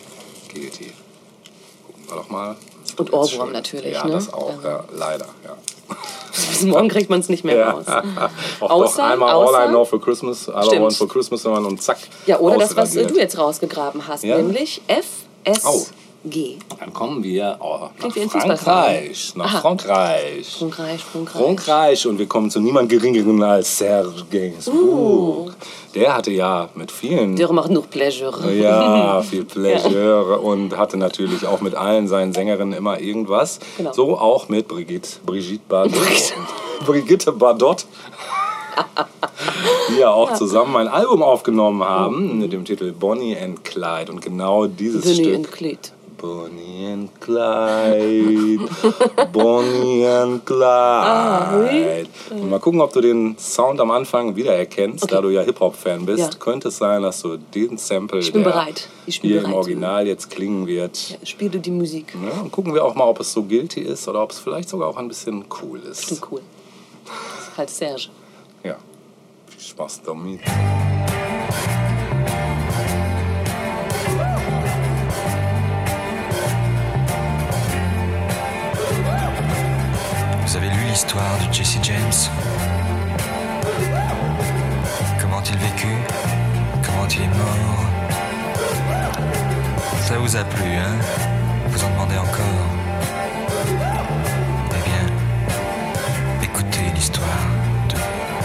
guilty. 0.53 0.91
Gucken 1.87 2.03
wir 2.09 2.15
doch 2.15 2.29
mal. 2.29 2.55
Und 2.97 3.11
Ohrwurm 3.11 3.27
schön. 3.47 3.51
natürlich, 3.53 3.93
Ja, 3.93 4.05
ne? 4.05 4.11
das 4.11 4.31
auch. 4.31 4.53
Ja. 4.63 4.69
Ja, 4.69 4.83
leider, 4.95 5.25
ja. 5.43 5.57
Bis 6.51 6.61
morgen 6.61 6.89
kriegt 6.89 7.09
man 7.09 7.21
es 7.21 7.29
nicht 7.29 7.43
mehr 7.43 7.67
raus. 7.67 7.85
Auch 8.59 8.69
Außer- 8.69 8.97
doch 8.97 9.03
einmal 9.03 9.33
außer- 9.33 9.55
All 9.55 9.65
I 9.65 9.69
Know 9.69 9.83
for 9.85 9.99
Christmas, 9.99 10.47
All 10.47 10.71
I. 10.73 10.79
Want 10.79 10.93
for 10.93 11.07
Christmas 11.07 11.43
hören 11.43 11.65
und 11.65 11.81
zack. 11.81 11.97
Ja, 12.27 12.37
oder 12.39 12.57
das, 12.59 12.75
was 12.75 12.93
du 12.93 12.99
jetzt 13.17 13.37
rausgegraben 13.37 14.07
hast, 14.07 14.23
nämlich 14.23 14.81
F, 14.87 15.05
S, 15.43 15.63
Oh. 15.65 15.85
G. 16.23 16.57
Dann 16.79 16.93
kommen 16.93 17.23
wir 17.23 17.57
oh, 17.59 17.89
nach. 17.99 18.29
Frankreich. 18.29 19.33
Nach 19.35 19.45
Aha. 19.45 19.59
Frankreich. 19.61 20.55
Frankreich, 20.57 21.03
Frankreich. 21.03 21.41
Frankreich 21.43 22.07
und 22.07 22.19
wir 22.19 22.27
kommen 22.27 22.51
zu 22.51 22.59
niemand 22.59 22.89
geringeren 22.89 23.41
als 23.41 23.77
Serge 23.77 24.23
Gainsbourg. 24.29 25.53
Der 25.95 26.15
hatte 26.15 26.31
ja 26.31 26.69
mit 26.75 26.91
vielen 26.91 27.35
Der 27.35 27.51
macht 27.51 27.71
nur 27.71 27.83
Pleasure. 27.83 28.53
ja, 28.53 29.21
viel 29.29 29.45
Pleasure 29.45 30.39
und 30.39 30.77
hatte 30.77 30.97
natürlich 30.97 31.45
auch 31.45 31.61
mit 31.61 31.75
allen 31.75 32.07
seinen 32.07 32.33
Sängerinnen 32.33 32.73
immer 32.77 32.99
irgendwas. 32.99 33.59
Genau. 33.77 33.91
So 33.91 34.17
auch 34.17 34.47
mit 34.47 34.67
Brigitte, 34.67 35.09
Brigitte 35.25 35.63
Bardot. 35.67 36.33
Brigitte 36.85 37.31
Bardot. 37.33 37.85
Die 39.89 39.99
ja 39.99 40.11
auch 40.11 40.33
zusammen 40.33 40.75
ein 40.77 40.87
Album 40.87 41.21
aufgenommen 41.21 41.83
haben 41.83 42.39
mit 42.39 42.53
dem 42.53 42.63
Titel 42.63 42.93
Bonnie 42.93 43.35
and 43.37 43.63
Clyde. 43.63 44.11
Und 44.11 44.21
genau 44.21 44.67
dieses 44.67 45.03
Bonnie 45.03 45.15
Stück. 45.15 45.35
and 45.35 45.51
Clyde. 45.51 45.89
Bonnie 46.21 46.85
and 46.85 47.09
Clyde, 47.19 48.69
Bonnie 49.33 50.05
and 50.05 50.45
Clyde. 50.45 52.07
Und 52.29 52.47
mal 52.51 52.59
gucken, 52.59 52.79
ob 52.79 52.93
du 52.93 53.01
den 53.01 53.35
Sound 53.39 53.79
am 53.81 53.89
Anfang 53.89 54.35
wiedererkennst, 54.35 55.11
da 55.11 55.19
du 55.19 55.29
ja 55.29 55.41
Hip-Hop-Fan 55.41 56.05
bist. 56.05 56.19
Ja. 56.19 56.29
Könnte 56.39 56.67
es 56.67 56.77
sein, 56.77 57.01
dass 57.01 57.23
du 57.23 57.37
den 57.37 57.79
Sample, 57.79 58.19
Ich 58.19 58.31
bin 58.31 58.43
bereit. 58.43 58.87
Ich 59.07 59.19
bin 59.21 59.31
hier 59.31 59.39
im 59.39 59.45
bereit. 59.45 59.57
Original 59.57 60.05
jetzt 60.05 60.29
klingen 60.29 60.67
wird. 60.67 61.17
Spiele 61.23 61.59
die 61.59 61.71
Musik. 61.71 62.13
Ne? 62.13 62.31
Und 62.43 62.51
gucken 62.51 62.75
wir 62.75 62.85
auch 62.85 62.93
mal, 62.93 63.05
ob 63.05 63.19
es 63.19 63.33
so 63.33 63.41
guilty 63.41 63.81
ist 63.81 64.07
oder 64.07 64.21
ob 64.21 64.29
es 64.29 64.37
vielleicht 64.37 64.69
sogar 64.69 64.89
auch 64.89 64.97
ein 64.97 65.07
bisschen 65.07 65.45
cool 65.63 65.79
ist. 65.79 66.05
Klingt 66.05 66.31
cool. 66.31 66.41
Das 67.05 67.47
ist 67.47 67.57
halt 67.57 67.69
Serge. 67.71 68.09
Ja. 68.63 68.75
Viel 69.47 69.59
Spaß 69.59 70.01
damit. 70.05 70.41
L'histoire 80.91 81.37
de 81.47 81.53
Jesse 81.53 81.77
James. 81.83 82.19
Comment 85.21 85.41
il 85.41 85.57
vécut 85.57 86.01
Comment 86.83 87.07
il 87.07 87.21
est 87.21 87.27
mort. 87.27 87.85
Ça 90.01 90.17
vous 90.17 90.35
a 90.35 90.43
plu, 90.43 90.75
hein? 90.75 90.97
Vous 91.69 91.81
en 91.85 91.89
demandez 91.91 92.17
encore? 92.17 92.67
Eh 94.69 94.81
bien, 94.89 95.05
écoutez 96.43 96.91
l'histoire 96.93 97.47
de 97.87 97.95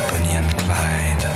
Bonnie 0.09 0.37
and 0.39 0.53
Clyde. 0.57 1.27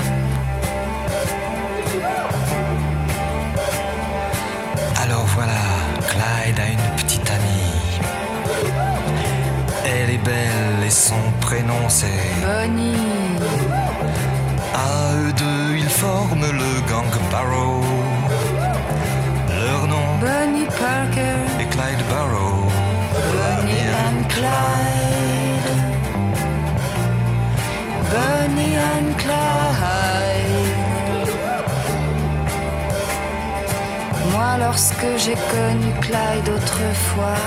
Alors 5.02 5.26
voilà, 5.34 5.60
Clyde 6.08 6.60
a 6.60 6.68
une 6.68 6.96
petite 6.96 7.28
amie. 7.28 7.98
Elle 9.84 10.10
est 10.10 10.18
belle 10.18 10.69
et 10.90 10.92
son 10.92 11.22
prénom 11.40 11.82
c'est 11.88 12.24
Bonnie, 12.44 13.38
À 14.74 15.14
eux 15.20 15.32
deux, 15.32 15.76
ils 15.82 15.94
forment 16.02 16.50
le 16.62 16.72
gang 16.90 17.12
Barrow. 17.30 17.82
Leur 19.62 19.82
nom 19.92 20.08
Bonnie 20.26 20.70
Parker, 20.84 21.40
est 21.62 21.70
Clyde 21.74 22.02
Barrow. 22.12 22.58
Bonnie 23.34 23.86
and 24.04 24.20
Clyde. 24.34 25.70
Bonnie 28.12 28.76
and 28.92 29.10
Clyde. 29.22 30.70
Moi, 34.32 34.50
lorsque 34.58 35.10
j'ai 35.22 35.38
connu 35.54 35.90
Clyde 36.00 36.48
autrefois, 36.56 37.46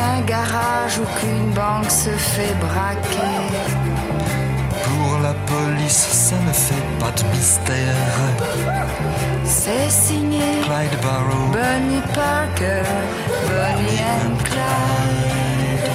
Qu'un 0.00 0.22
garage 0.22 0.98
ou 0.98 1.06
qu'une 1.18 1.50
banque 1.50 1.90
se 1.90 2.08
fait 2.08 2.54
braquer. 2.58 3.36
pour 4.86 5.18
la 5.18 5.34
police, 5.52 6.06
ça 6.26 6.36
ne 6.48 6.52
fait 6.52 6.86
pas 6.98 7.12
de 7.18 7.22
mystère. 7.36 8.16
C'est 9.44 9.90
signé 9.90 10.62
Clyde 10.62 10.96
Barrow, 11.02 11.48
Bonnie 11.52 12.04
Parker, 12.14 12.86
Bonnie 13.50 14.02
and 14.16 14.36
Clyde. 14.48 15.90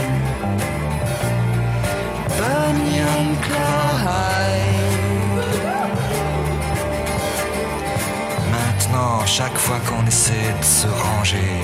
Bonnie 2.39 3.01
and 3.01 3.33
Clyde. 3.41 3.95
maintenant, 8.51 9.25
chaque 9.25 9.57
fois 9.57 9.79
qu'on 9.87 10.05
essaie 10.05 10.53
de 10.59 10.63
se 10.63 10.87
ranger, 10.87 11.63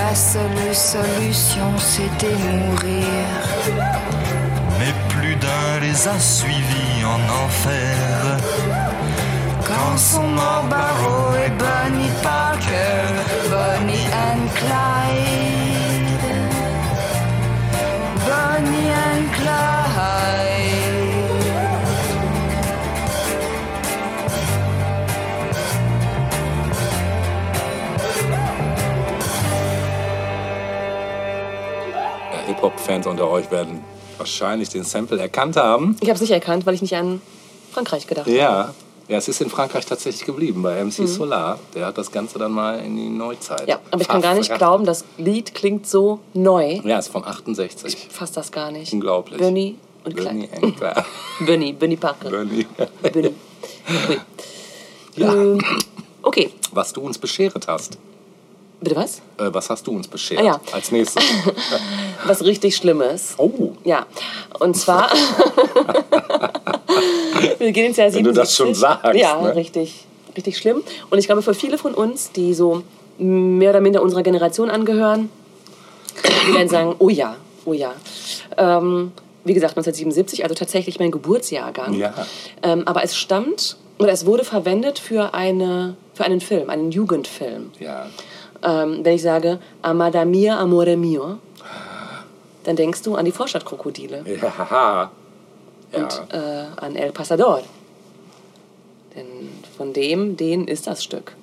La 0.00 0.14
seule 0.14 0.74
solution, 0.74 1.76
c'était 1.78 2.36
mourir. 2.50 3.48
destin 5.48 5.80
les 5.80 6.08
a 6.08 6.18
suivis 6.18 7.04
en 7.04 7.20
enfer. 7.44 8.38
Quand 9.66 9.98
sont 9.98 10.28
morts 10.28 10.66
Barrow 10.70 11.34
et 11.34 11.50
Bonnie 11.50 12.12
Parker, 12.22 13.02
Bonnie 13.50 14.06
and 14.12 14.48
Clyde. 14.56 15.47
Hip-Hop-Fans 32.58 33.06
unter 33.06 33.30
euch 33.30 33.50
werden 33.52 33.84
wahrscheinlich 34.16 34.68
den 34.68 34.82
Sample 34.82 35.20
erkannt 35.20 35.56
haben. 35.56 35.96
Ich 36.00 36.08
habe 36.08 36.16
es 36.16 36.20
nicht 36.20 36.32
erkannt, 36.32 36.66
weil 36.66 36.74
ich 36.74 36.82
nicht 36.82 36.96
an 36.96 37.20
Frankreich 37.72 38.06
gedacht 38.06 38.26
habe. 38.26 38.36
Ja. 38.36 38.74
Ja, 39.06 39.16
es 39.16 39.26
ist 39.26 39.40
in 39.40 39.48
Frankreich 39.48 39.86
tatsächlich 39.86 40.26
geblieben, 40.26 40.60
bei 40.62 40.84
MC 40.84 41.08
Solar. 41.08 41.58
Der 41.74 41.86
hat 41.86 41.96
das 41.96 42.12
Ganze 42.12 42.38
dann 42.38 42.52
mal 42.52 42.78
in 42.80 42.94
die 42.96 43.08
Neuzeit. 43.08 43.62
Mhm. 43.62 43.68
Ja, 43.68 43.80
aber 43.90 44.02
ich 44.02 44.08
kann 44.08 44.20
gar 44.20 44.34
nicht 44.34 44.52
glauben, 44.54 44.84
das 44.84 45.04
Lied 45.16 45.54
klingt 45.54 45.86
so 45.86 46.18
neu. 46.34 46.80
Ja, 46.84 46.98
ist 46.98 47.08
von 47.08 47.24
68. 47.24 47.94
Ich 47.94 48.08
fass 48.12 48.32
das 48.32 48.52
gar 48.52 48.70
nicht. 48.70 48.92
Unglaublich. 48.92 49.38
Bernie 49.38 49.76
und 50.04 50.14
Bernie 50.14 50.48
Clyde. 50.48 51.04
Bernie, 51.46 51.72
Bernie 51.72 51.96
Parker. 51.96 52.28
Bernie. 52.28 52.66
Bernie. 53.00 53.34
Ja. 55.16 55.34
Ähm, 55.34 55.58
okay, 56.22 56.52
Was 56.70 56.92
du 56.92 57.00
uns 57.00 57.18
beschert 57.18 57.66
hast. 57.66 57.98
Bitte 58.80 58.96
was? 58.96 59.18
Äh, 59.38 59.52
was 59.52 59.70
hast 59.70 59.86
du 59.86 59.92
uns 59.92 60.08
beschert? 60.08 60.40
Ah, 60.40 60.44
ja. 60.44 60.60
Als 60.72 60.90
nächstes. 60.92 61.22
Was 62.26 62.44
richtig 62.44 62.76
Schlimmes. 62.76 63.34
Oh, 63.38 63.72
Ja, 63.84 64.06
und 64.58 64.76
zwar. 64.76 65.08
wir 67.58 67.72
gehen 67.72 67.86
ins 67.86 67.96
Jahr 67.96 68.10
77. 68.10 68.14
Wenn 68.16 68.24
du 68.24 68.32
das 68.32 68.54
schon 68.54 68.74
sagst, 68.74 69.14
Ja, 69.14 69.40
ne? 69.40 69.54
richtig, 69.54 70.04
richtig 70.36 70.58
schlimm. 70.58 70.82
Und 71.10 71.18
ich 71.18 71.26
glaube, 71.26 71.42
für 71.42 71.54
viele 71.54 71.78
von 71.78 71.94
uns, 71.94 72.32
die 72.32 72.54
so 72.54 72.82
mehr 73.18 73.70
oder 73.70 73.80
minder 73.80 74.02
unserer 74.02 74.22
Generation 74.22 74.70
angehören, 74.70 75.30
die 76.48 76.54
werden 76.54 76.68
sagen: 76.68 76.94
Oh 76.98 77.08
ja, 77.08 77.36
oh 77.64 77.72
ja. 77.72 77.92
Ähm, 78.56 79.12
wie 79.44 79.54
gesagt, 79.54 79.72
1977, 79.76 80.42
also 80.42 80.54
tatsächlich 80.54 80.98
mein 80.98 81.10
Geburtsjahrgang. 81.10 81.94
Ja. 81.94 82.12
Ähm, 82.62 82.82
aber 82.86 83.02
es 83.04 83.16
stammt 83.16 83.76
oder 83.98 84.12
es 84.12 84.26
wurde 84.26 84.44
verwendet 84.44 84.98
für, 84.98 85.34
eine, 85.34 85.96
für 86.14 86.24
einen 86.24 86.40
Film, 86.40 86.70
einen 86.70 86.90
Jugendfilm. 86.90 87.70
ja. 87.78 88.06
Ähm, 88.62 89.04
wenn 89.04 89.14
ich 89.14 89.22
sage 89.22 89.58
Amada 89.82 90.24
mia, 90.24 90.58
amore 90.58 90.96
mio, 90.96 91.38
dann 92.64 92.76
denkst 92.76 93.02
du 93.02 93.14
an 93.14 93.24
die 93.24 93.32
Vorstadtkrokodile 93.32 94.24
Ja. 94.26 95.10
Ja. 95.92 96.00
und 96.02 96.22
äh, 96.32 96.64
an 96.76 96.96
El 96.96 97.12
Pasador. 97.12 97.62
Denn 99.14 99.48
von 99.76 99.92
dem, 99.92 100.36
den 100.36 100.66
ist 100.68 100.86
das 100.86 101.02
Stück. 101.02 101.34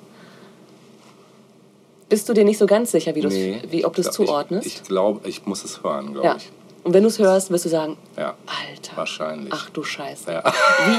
Bist 2.10 2.30
du 2.30 2.34
dir 2.34 2.46
nicht 2.46 2.60
so 2.60 2.68
ganz 2.68 2.92
sicher, 2.92 3.16
wie, 3.16 3.26
Nee, 3.26 3.62
wie 3.70 3.86
ob 3.86 3.96
du 3.96 4.02
es 4.02 4.12
zuordnest? 4.12 4.68
Ich, 4.68 4.76
ich 4.76 4.84
glaube, 4.84 5.28
ich 5.28 5.46
muss 5.46 5.64
es 5.64 5.84
hören, 5.84 6.14
glaube 6.14 6.28
ja. 6.28 6.36
ich. 6.36 6.52
Und 6.86 6.94
wenn 6.94 7.02
du 7.02 7.10
es 7.10 7.18
hörst, 7.18 7.50
wirst 7.50 7.66
du 7.66 7.70
sagen, 7.70 7.98
Ja. 8.16 8.36
Alter, 8.46 8.96
Wahrscheinlich. 8.96 9.52
ach 9.52 9.70
du 9.72 9.84
Scheiße. 9.84 10.32
Ja. 10.32 10.44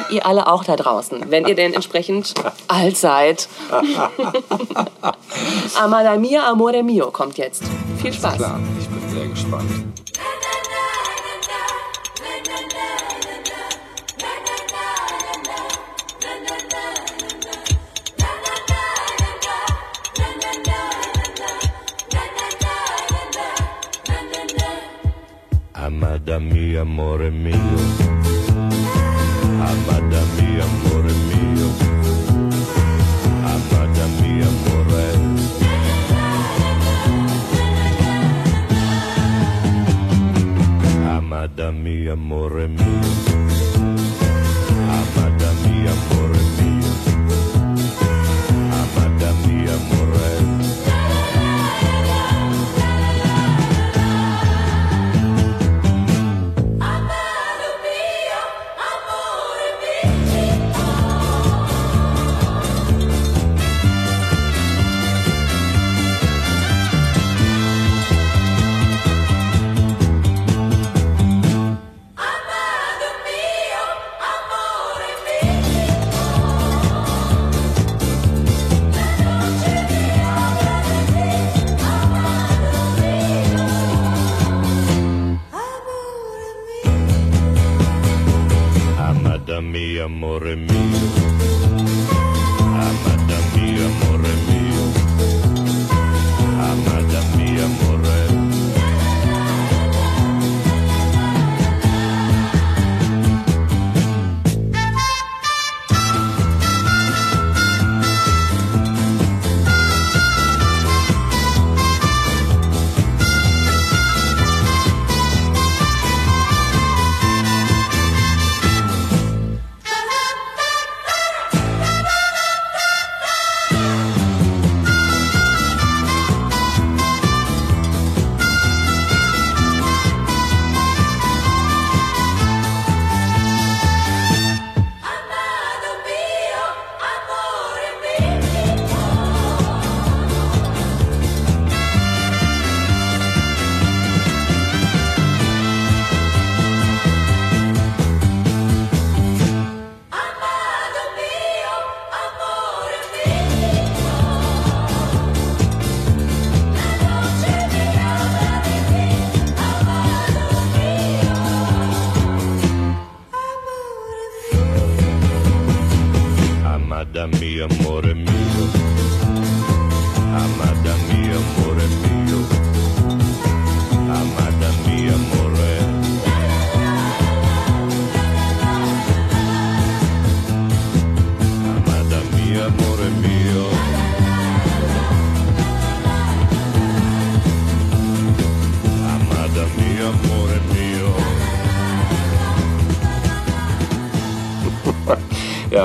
Wie 0.09 0.17
ihr 0.17 0.27
alle 0.27 0.49
auch 0.49 0.65
da 0.65 0.75
draußen, 0.75 1.31
wenn 1.31 1.47
ihr 1.47 1.55
denn 1.55 1.73
entsprechend 1.75 2.35
alt 2.69 2.97
seid. 2.97 3.49
Amada 5.81 6.17
mia, 6.17 6.51
amore 6.51 6.83
mio 6.83 7.11
kommt 7.13 7.39
jetzt. 7.39 7.63
Viel 8.03 8.13
Spaß. 8.13 8.37
Klar, 8.37 8.59
ich 8.81 8.89
bin 8.89 9.09
sehr 9.11 9.29
gespannt. 9.29 9.71
Amada 25.87 26.41
mia, 26.41 26.81
amore 26.83 27.31
mio. 27.31 27.79
Amada 29.71 30.21
mia, 30.35 30.65
amore 30.65 31.13
mio. 31.29 31.69
Amada 33.53 34.07
mia, 34.19 34.47
amore. 34.49 35.07
Amada 41.17 41.73
mia, 41.73 42.13
amore 42.15 42.67
mio. 42.69 43.11
Amada 44.99 45.51
mia, 45.63 45.93
amore 45.93 46.43
mio. 46.59 46.76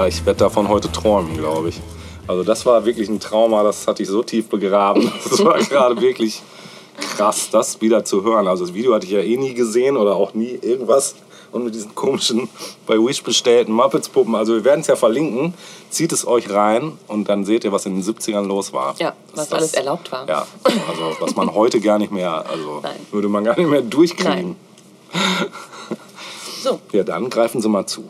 Ja, 0.02 0.08
ich 0.08 0.26
werde 0.26 0.40
davon 0.40 0.68
heute 0.68 0.92
träumen, 0.92 1.38
glaube 1.38 1.70
ich. 1.70 1.80
Also 2.28 2.42
das 2.44 2.66
war 2.66 2.86
wirklich 2.86 3.08
ein 3.08 3.20
Trauma, 3.20 3.62
das 3.62 3.86
hatte 3.86 4.02
ich 4.02 4.10
so 4.10 4.24
tief 4.24 4.50
begraben. 4.50 5.12
Das 5.30 5.46
war 5.46 5.60
gerade 5.60 6.02
wirklich 6.02 6.42
krass, 7.16 7.50
das 7.52 7.82
wieder 7.82 8.04
zu 8.04 8.24
hören. 8.24 8.48
Also 8.48 8.66
das 8.66 8.74
Video 8.74 8.96
hatte 8.96 9.06
ich 9.06 9.12
ja 9.12 9.20
eh 9.20 9.38
nie 9.38 9.54
gesehen 9.54 9.98
oder 9.98 10.16
auch 10.16 10.34
nie 10.34 10.58
irgendwas. 10.60 11.14
Und 11.52 11.66
mit 11.66 11.76
diesen 11.76 11.94
komischen, 11.94 12.50
bei 12.88 12.96
Wish 12.96 13.22
bestellten 13.22 13.74
Muppets-Puppen. 13.74 14.34
Also 14.34 14.56
wir 14.56 14.64
werden 14.64 14.82
es 14.82 14.88
ja 14.88 14.96
verlinken. 14.96 15.54
Zieht 15.92 16.12
es 16.14 16.26
euch 16.26 16.50
rein 16.50 16.94
und 17.08 17.30
dann 17.30 17.46
seht 17.46 17.64
ihr, 17.64 17.72
was 17.72 17.86
in 17.86 17.94
den 17.94 18.04
70ern 18.04 18.48
los 18.48 18.74
war. 18.74 18.96
Ja, 18.98 19.14
Das 19.36 19.38
was 19.38 19.46
ist 19.46 19.54
alles 19.54 19.74
erlaubt 19.76 20.12
war. 20.12 20.28
Ja, 20.28 20.48
also 20.64 21.16
was 21.20 21.36
man 21.36 21.54
heute 21.54 21.80
gar 21.80 22.00
nicht 22.00 22.12
mehr, 22.12 22.44
also 22.50 22.80
Nein. 22.84 22.96
würde 23.12 23.28
man 23.30 23.44
gar 23.44 23.56
nicht 23.56 23.70
mehr 23.70 23.84
durchkriegen. 23.84 24.56
So, 26.64 26.80
Ja, 26.92 27.04
dann 27.04 27.30
greifen 27.30 27.62
Sie 27.62 27.70
mal 27.70 27.86
zu. 27.86 28.04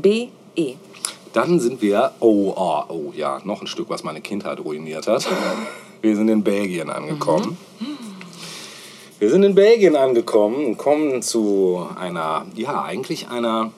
B, 0.00 0.28
E. 0.54 0.74
Dann 1.32 1.60
sind 1.60 1.82
wir, 1.82 2.12
oh, 2.20 2.54
oh, 2.56 2.82
oh, 2.88 3.12
ja, 3.14 3.40
noch 3.44 3.60
ein 3.60 3.66
Stück, 3.66 3.90
was 3.90 4.02
meine 4.04 4.20
Kindheit 4.20 4.60
ruiniert 4.60 5.06
hat. 5.06 5.26
Wir 6.00 6.16
sind 6.16 6.28
in 6.28 6.42
Belgien 6.42 6.88
angekommen. 6.88 7.58
Wir 9.18 9.30
sind 9.30 9.42
in 9.42 9.54
Belgien 9.54 9.96
angekommen 9.96 10.64
und 10.64 10.76
kommen 10.76 11.22
zu 11.22 11.86
einer, 11.98 12.46
ja, 12.54 12.82
eigentlich 12.82 13.28
einer 13.28 13.72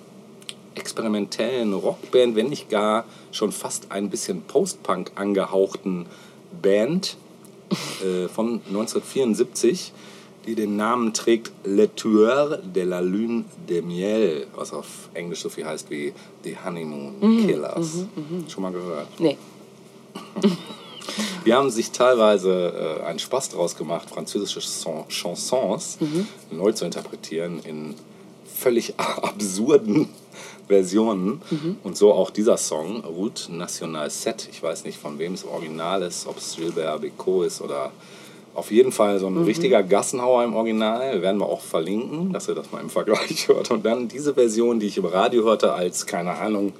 experimentellen 0.74 1.74
Rockband, 1.74 2.36
wenn 2.36 2.48
nicht 2.48 2.68
gar 2.68 3.04
schon 3.32 3.52
fast 3.52 3.90
ein 3.90 4.10
bisschen 4.10 4.42
Post-Punk 4.42 5.12
angehauchten 5.14 6.06
Band 6.62 7.16
äh, 8.02 8.28
von 8.28 8.60
1974, 8.68 9.92
die 10.48 10.54
den 10.54 10.76
Namen 10.76 11.12
trägt 11.12 11.52
Le 11.64 11.94
Tueur 11.94 12.56
de 12.56 12.82
la 12.84 13.00
Lune 13.00 13.44
de 13.68 13.82
Miel, 13.82 14.46
was 14.56 14.72
auf 14.72 15.10
Englisch 15.12 15.42
so 15.42 15.50
viel 15.50 15.66
heißt 15.66 15.90
wie 15.90 16.14
The 16.42 16.56
Honeymoon 16.64 17.46
Killers. 17.46 18.06
Schon 18.48 18.62
mal 18.62 18.72
gehört? 18.72 19.08
Nee. 19.18 19.36
Die 21.44 21.52
haben 21.52 21.70
sich 21.70 21.90
teilweise 21.90 22.98
äh, 23.00 23.04
einen 23.04 23.18
Spaß 23.18 23.50
draus 23.50 23.76
gemacht, 23.76 24.08
französische 24.08 24.60
Son 24.60 25.04
Chansons 25.08 25.98
neu 26.50 26.72
zu 26.72 26.86
interpretieren 26.86 27.60
in 27.64 27.94
völlig 28.46 28.94
absurden 28.98 30.08
Versionen. 30.66 31.42
Und 31.84 31.96
so 31.98 32.12
auch 32.12 32.30
dieser 32.30 32.56
Song, 32.56 33.04
Route 33.04 33.52
National 33.52 34.08
7. 34.08 34.48
Ich 34.50 34.62
weiß 34.62 34.84
nicht, 34.84 34.98
von 34.98 35.18
wem 35.18 35.34
es 35.34 35.44
original 35.44 36.02
ist, 36.02 36.26
ob 36.26 36.38
es 36.38 36.56
Gilbert 36.56 37.02
Bécaud 37.02 37.46
ist 37.46 37.60
oder 37.60 37.92
auf 38.58 38.70
jeden 38.70 38.92
Fall 38.92 39.18
so 39.18 39.28
ein 39.28 39.36
richtiger 39.44 39.82
Gassenhauer 39.82 40.44
im 40.44 40.54
Original. 40.54 41.22
Werden 41.22 41.40
wir 41.40 41.46
auch 41.46 41.60
verlinken, 41.60 42.32
dass 42.32 42.48
ihr 42.48 42.54
das 42.54 42.70
mal 42.72 42.80
im 42.80 42.90
Vergleich 42.90 43.48
hört. 43.48 43.70
Und 43.70 43.86
dann 43.86 44.08
diese 44.08 44.34
Version, 44.34 44.80
die 44.80 44.86
ich 44.86 44.98
im 44.98 45.06
Radio 45.06 45.44
hörte, 45.44 45.72
als, 45.72 46.04
keine 46.06 46.32
Ahnung, 46.32 46.72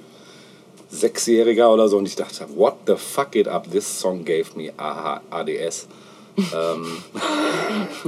Sechsjähriger 0.91 1.71
oder 1.71 1.87
so 1.87 1.97
und 1.97 2.07
ich 2.07 2.15
dachte, 2.15 2.47
what 2.55 2.75
the 2.87 2.95
fuck 2.95 3.35
it 3.35 3.47
up, 3.47 3.69
this 3.71 3.85
song 3.85 4.25
gave 4.25 4.55
me 4.55 4.71
ADS. 4.77 5.87
ähm, 6.37 7.03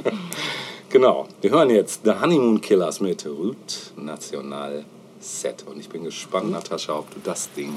genau, 0.89 1.27
wir 1.41 1.51
hören 1.51 1.69
jetzt 1.69 2.01
The 2.03 2.13
Honeymoon 2.19 2.59
Killers 2.59 2.99
mit 2.99 3.25
Route 3.25 3.75
National 3.97 4.83
Set 5.19 5.63
und 5.69 5.79
ich 5.79 5.89
bin 5.89 6.03
gespannt, 6.03 6.51
Natascha, 6.51 6.97
ob 6.97 7.13
du 7.13 7.19
das 7.23 7.51
Ding 7.53 7.71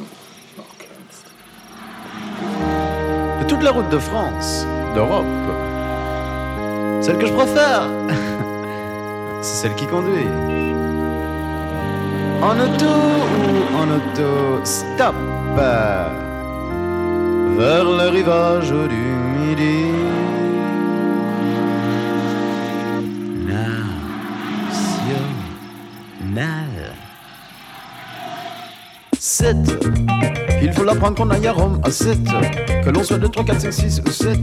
noch 0.57 0.64
kennst. 0.78 1.26
De 3.40 3.47
toute 3.47 3.62
la 3.62 3.72
route 3.72 3.90
de 3.90 4.01
France, 4.01 4.66
d'Europe, 4.95 5.73
celle 7.05 7.18
que 7.18 7.26
je 7.26 7.32
préfère, 7.34 7.82
c'est 9.42 9.57
celle 9.62 9.74
qui 9.74 9.86
conduit. 9.86 10.26
En 12.40 12.59
auto 12.59 12.86
ou 12.86 13.76
en 13.76 13.88
auto, 13.96 14.64
stop 14.64 15.14
vers 17.59 17.84
le 17.84 18.09
rivage 18.09 18.70
du 18.70 19.05
midi. 19.36 19.84
National. 26.26 26.70
7. 29.18 29.57
Il 30.62 30.72
faut 30.72 30.84
la 30.84 30.94
prendre 30.94 31.16
qu'on 31.16 31.28
aille 31.28 31.46
à 31.46 31.52
Rome 31.52 31.82
à 31.84 31.90
7. 31.90 32.18
Que 32.82 32.88
l'on 32.88 33.05
soit 33.05 33.18
de 33.18 33.26
3, 33.26 33.44
4, 33.44 33.61
5, 33.61 33.72
6 33.72 34.02
ou 34.07 34.11
7. 34.11 34.38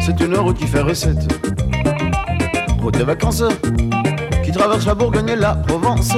C'est 0.00 0.18
une 0.20 0.36
route 0.36 0.56
qui 0.56 0.66
fait 0.66 0.80
recette. 0.80 1.28
Route 2.80 2.98
de 2.98 3.04
vacances 3.04 3.42
qui 4.44 4.52
traverse 4.52 4.86
la 4.86 4.94
Bourgogne 4.94 5.30
et 5.30 5.36
la 5.36 5.54
Provence. 5.54 6.12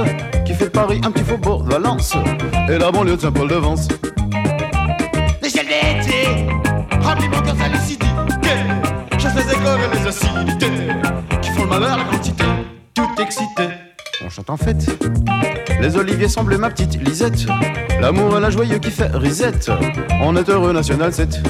Qui 0.44 0.54
fait 0.54 0.70
Paris 0.70 1.00
un 1.04 1.10
petit 1.10 1.24
faubourg 1.24 1.64
de 1.64 1.72
Valence. 1.72 2.14
Et 2.68 2.78
la 2.78 2.90
banlieue 2.90 3.16
de 3.16 3.20
Saint-Paul-de-Vence. 3.20 3.88
L'échelle 5.42 5.66
d'été 5.66 6.46
remplit 7.00 7.28
mon 7.28 7.40
cœur 7.40 7.56
sa 7.56 7.68
lucidité. 7.68 8.06
Chasse 9.18 9.34
les 9.34 9.52
écoles 9.52 9.80
et 9.92 9.98
les 9.98 10.06
acidités 10.06 10.70
qui 11.42 11.50
font 11.50 11.64
le 11.64 11.70
malheur, 11.70 11.96
la 11.98 12.04
quantité. 12.04 12.44
Tout 12.94 13.08
excité. 13.20 13.68
On 14.24 14.28
chante 14.28 14.50
en 14.50 14.56
fête. 14.56 14.86
Les 15.80 15.96
oliviers 15.96 16.28
semblent 16.28 16.58
ma 16.58 16.70
petite 16.70 17.02
Lisette. 17.02 17.46
L'amour 18.00 18.36
et 18.36 18.40
la 18.40 18.50
joyeux 18.50 18.78
qui 18.78 18.90
fait 18.90 19.10
risette. 19.12 19.70
On 20.22 20.36
est 20.36 20.48
heureux, 20.48 20.72
National 20.72 21.12
7. 21.12 21.40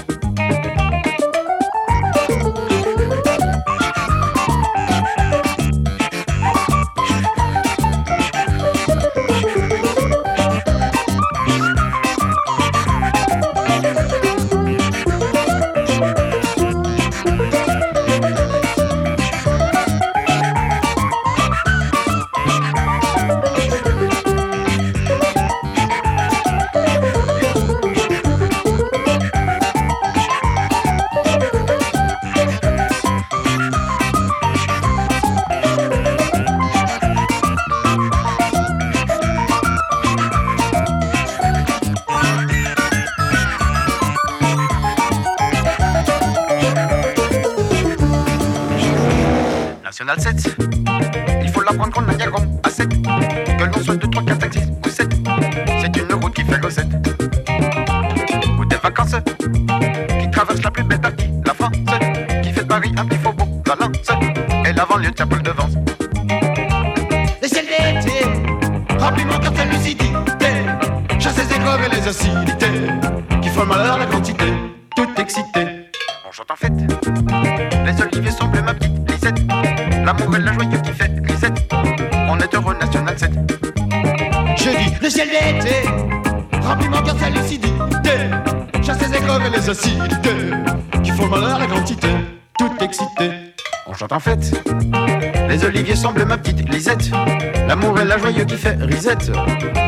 7. 99.11 99.33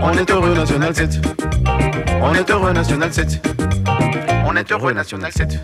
On 0.03 0.11
est 0.19 0.29
heureux, 0.33 0.53
National 0.53 0.93
7. 0.93 1.21
On 2.21 2.35
est 2.35 2.51
heureux, 2.51 2.73
National 2.73 3.13
7. 3.13 3.41
On 4.45 4.57
est 4.57 4.73
heureux, 4.73 4.93
National 4.93 5.33
7. 5.33 5.61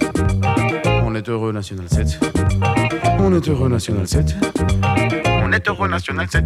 On 1.02 1.12
est 1.16 1.28
heureux, 1.28 1.52
National 1.52 1.88
7. 1.88 2.06
On 3.18 3.32
est 3.32 3.48
heureux, 3.48 3.68
National 3.68 4.06
7. 4.06 4.36
On 5.42 5.52
est 5.52 5.68
heureux, 5.68 5.88
National 5.88 6.28
7. 6.28 6.44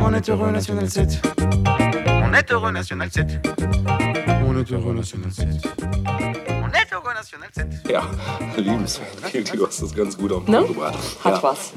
On 0.00 0.14
est 0.14 0.30
heureux, 0.30 0.50
National 0.50 0.88
7. 0.88 1.20
On 2.22 2.32
est 2.34 2.50
heureux, 2.50 2.72
National 2.72 3.10
7. 3.10 3.26
On 4.32 4.54
est 4.54 4.72
heureux, 4.72 4.94
National 4.94 5.32
7. 7.52 7.66
Ja, 7.90 8.02
liebenswert. 8.56 9.52
Du 9.52 9.66
hast 9.66 9.82
das 9.82 9.94
ganz 9.94 10.16
gut 10.16 10.32
auf 10.32 10.46
den 10.46 10.52
Ne? 10.52 10.58
Punkt 10.62 10.74
gebracht. 10.74 10.98
Hat 11.24 11.34
ja. 11.34 11.42
was. 11.42 11.72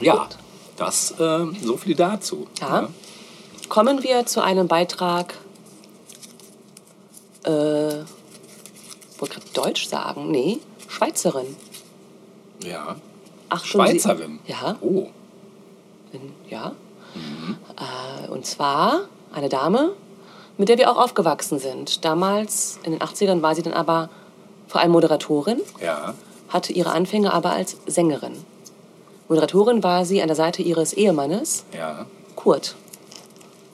Ja, 0.00 0.28
Das, 0.76 1.14
äh, 1.18 1.46
so 1.62 1.76
viel 1.76 1.94
dazu. 1.94 2.48
Ja. 2.60 2.88
Kommen 3.74 4.04
wir 4.04 4.24
zu 4.24 4.40
einem 4.40 4.68
Beitrag, 4.68 5.34
äh, 7.42 7.50
wollte 7.50 8.04
gerade 9.34 9.46
Deutsch 9.52 9.88
sagen? 9.88 10.30
Nee, 10.30 10.60
Schweizerin. 10.86 11.56
Ja. 12.62 12.94
Ach, 13.48 13.64
schon 13.64 13.84
sie- 13.88 13.98
Schweizerin. 13.98 14.38
Ja, 14.46 14.76
Oh. 14.80 15.08
ja. 16.48 16.70
Äh, 17.76 18.28
und 18.30 18.46
zwar 18.46 19.08
eine 19.32 19.48
Dame, 19.48 19.90
mit 20.56 20.68
der 20.68 20.78
wir 20.78 20.88
auch 20.88 20.96
aufgewachsen 20.96 21.58
sind. 21.58 22.04
Damals, 22.04 22.78
in 22.84 22.92
den 22.92 23.02
80ern, 23.02 23.42
war 23.42 23.56
sie 23.56 23.62
dann 23.62 23.72
aber 23.72 24.08
vor 24.68 24.82
allem 24.82 24.92
Moderatorin, 24.92 25.60
Ja. 25.82 26.14
hatte 26.48 26.72
ihre 26.72 26.92
Anfänge 26.92 27.32
aber 27.32 27.50
als 27.50 27.76
Sängerin. 27.88 28.36
Moderatorin 29.28 29.82
war 29.82 30.04
sie 30.04 30.22
an 30.22 30.28
der 30.28 30.36
Seite 30.36 30.62
ihres 30.62 30.92
Ehemannes, 30.92 31.64
Ja. 31.76 32.06
Kurt. 32.36 32.76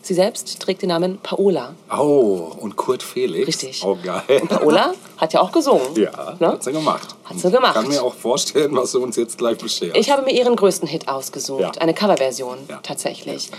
Sie 0.02 0.14
selbst 0.14 0.58
trägt 0.60 0.80
den 0.80 0.88
Namen 0.88 1.18
Paola. 1.22 1.74
Oh, 1.94 2.52
und 2.58 2.74
Kurt 2.76 3.02
Felix. 3.02 3.46
Richtig. 3.46 3.82
Oh, 3.84 3.98
geil. 4.02 4.40
Paola 4.48 4.94
hat 5.18 5.34
ja 5.34 5.42
auch 5.42 5.52
gesungen. 5.52 5.94
Ja, 5.94 6.36
Ne? 6.38 6.48
hat 6.52 6.64
sie 6.64 6.72
gemacht. 6.72 7.14
Hat 7.24 7.38
sie 7.38 7.50
gemacht. 7.50 7.76
Ich 7.76 7.82
kann 7.82 7.88
mir 7.88 8.02
auch 8.02 8.14
vorstellen, 8.14 8.74
was 8.74 8.92
du 8.92 9.02
uns 9.02 9.16
jetzt 9.16 9.36
gleich 9.36 9.58
beschert. 9.58 9.94
Ich 9.96 10.10
habe 10.10 10.22
mir 10.22 10.32
ihren 10.32 10.56
größten 10.56 10.88
Hit 10.88 11.06
ausgesucht. 11.06 11.60
Ja. 11.60 11.70
Eine 11.82 11.92
Coverversion, 11.92 12.56
Ja. 12.68 12.80
tatsächlich. 12.82 13.50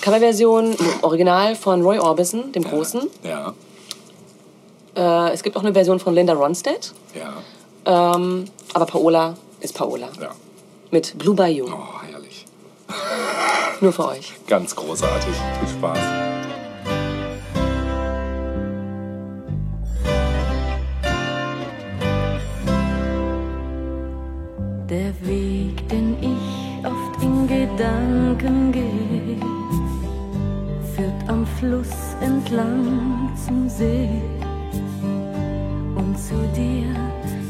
Coverversion, 0.00 0.72
im 0.72 0.88
Original 1.02 1.54
von 1.54 1.80
Roy 1.82 1.98
Orbison, 2.00 2.50
dem 2.52 2.64
Großen. 2.64 3.08
Ja, 3.22 3.54
Äh, 4.96 5.32
es 5.32 5.42
gibt 5.42 5.56
auch 5.56 5.62
eine 5.62 5.72
Version 5.72 5.98
von 5.98 6.14
Linda 6.14 6.34
Ronstadt. 6.34 6.92
ja, 7.14 7.34
Ähm, 8.14 8.44
aber 8.72 8.86
Paola 8.86 9.34
ist 9.60 9.74
Paola. 9.74 10.08
ja. 10.20 10.30
Mit 10.90 11.18
Blue 11.18 11.34
Bayou. 11.34 11.66
Oh, 11.66 12.00
herrlich. 12.02 12.13
Nur 13.80 13.92
für 13.92 14.08
euch. 14.08 14.32
Ganz 14.46 14.74
großartig. 14.74 15.34
Viel 15.60 15.68
Spaß. 15.68 15.98
Der 24.88 25.12
Weg, 25.26 25.88
den 25.88 26.16
ich 26.20 26.86
oft 26.86 27.22
in 27.22 27.48
Gedanken 27.48 28.70
gehe, 28.70 29.40
führt 30.94 31.28
am 31.28 31.46
Fluss 31.58 32.14
entlang 32.20 33.32
zum 33.44 33.68
See 33.68 34.08
und 35.96 36.16
zu 36.18 36.34
dir, 36.54 36.94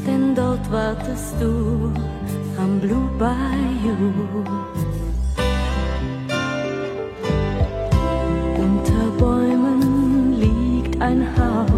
denn 0.07 0.33
dort 0.33 0.71
wartest 0.71 1.35
du 1.39 1.93
am 2.57 2.79
Blue 2.79 3.09
Bayou. 3.19 4.43
Liegt 11.07 11.39
ein 11.39 11.74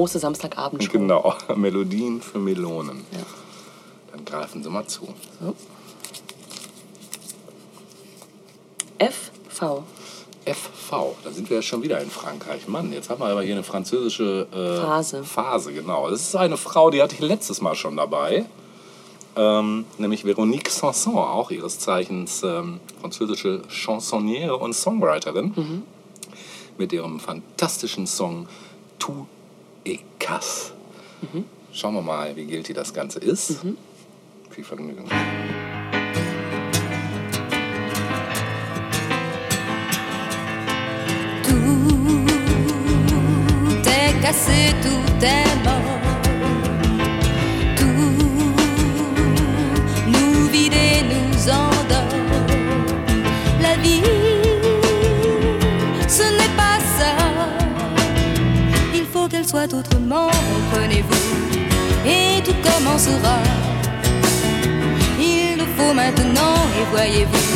große 0.00 0.18
Samstagabend 0.18 0.90
Genau. 0.90 1.34
Melodien 1.56 2.22
für 2.22 2.38
Melonen. 2.38 3.04
Dann 4.10 4.24
greift 4.24 4.54
Werfen 4.54 4.62
Sie 4.62 4.70
mal 4.70 4.86
zu. 4.86 5.06
FV. 8.98 9.82
FV, 10.46 11.16
da 11.22 11.30
sind 11.30 11.50
wir 11.50 11.58
ja 11.58 11.62
schon 11.62 11.82
wieder 11.82 12.00
in 12.00 12.08
Frankreich. 12.08 12.66
Mann, 12.66 12.94
jetzt 12.94 13.10
haben 13.10 13.20
wir 13.20 13.26
aber 13.26 13.42
hier 13.42 13.54
eine 13.54 13.62
französische 13.62 14.46
äh, 14.50 14.80
Phase. 14.80 15.22
Phase, 15.22 15.74
genau. 15.74 16.08
Das 16.08 16.22
ist 16.22 16.34
eine 16.34 16.56
Frau, 16.56 16.88
die 16.88 17.02
hatte 17.02 17.14
ich 17.16 17.20
letztes 17.20 17.60
Mal 17.60 17.74
schon 17.74 17.98
dabei. 17.98 18.46
Ähm, 19.36 19.84
nämlich 19.98 20.24
Veronique 20.24 20.70
Sanson, 20.70 21.18
auch 21.18 21.50
ihres 21.50 21.78
Zeichens 21.78 22.42
ähm, 22.42 22.80
französische 23.02 23.60
Chansonniere 23.68 24.56
und 24.56 24.72
Songwriterin. 24.72 25.82
Mit 26.78 26.94
ihrem 26.94 27.20
fantastischen 27.20 28.06
Song 28.06 28.48
Tout 28.98 29.26
et 29.84 30.00
Casse. 30.18 30.72
Schauen 31.72 31.94
wir 31.94 32.02
mal, 32.02 32.34
wie 32.36 32.44
guilty 32.46 32.72
das 32.72 32.92
Ganze 32.92 33.18
ist. 33.20 33.60
Viel 34.50 34.64
Vergnügen. 34.64 35.04
Tout 41.44 41.58
est 43.88 44.20
cassé, 44.20 44.74
tout 44.82 45.24
est 45.24 45.64
mort. 45.64 45.79
Soit 59.60 59.78
autrement, 59.78 60.28
comprenez-vous? 60.72 62.08
Et 62.08 62.42
tout 62.42 62.54
commencera. 62.62 63.38
Il 65.18 65.58
nous 65.58 65.70
faut 65.76 65.92
maintenant, 65.92 66.56
et 66.78 66.84
voyez-vous, 66.90 67.46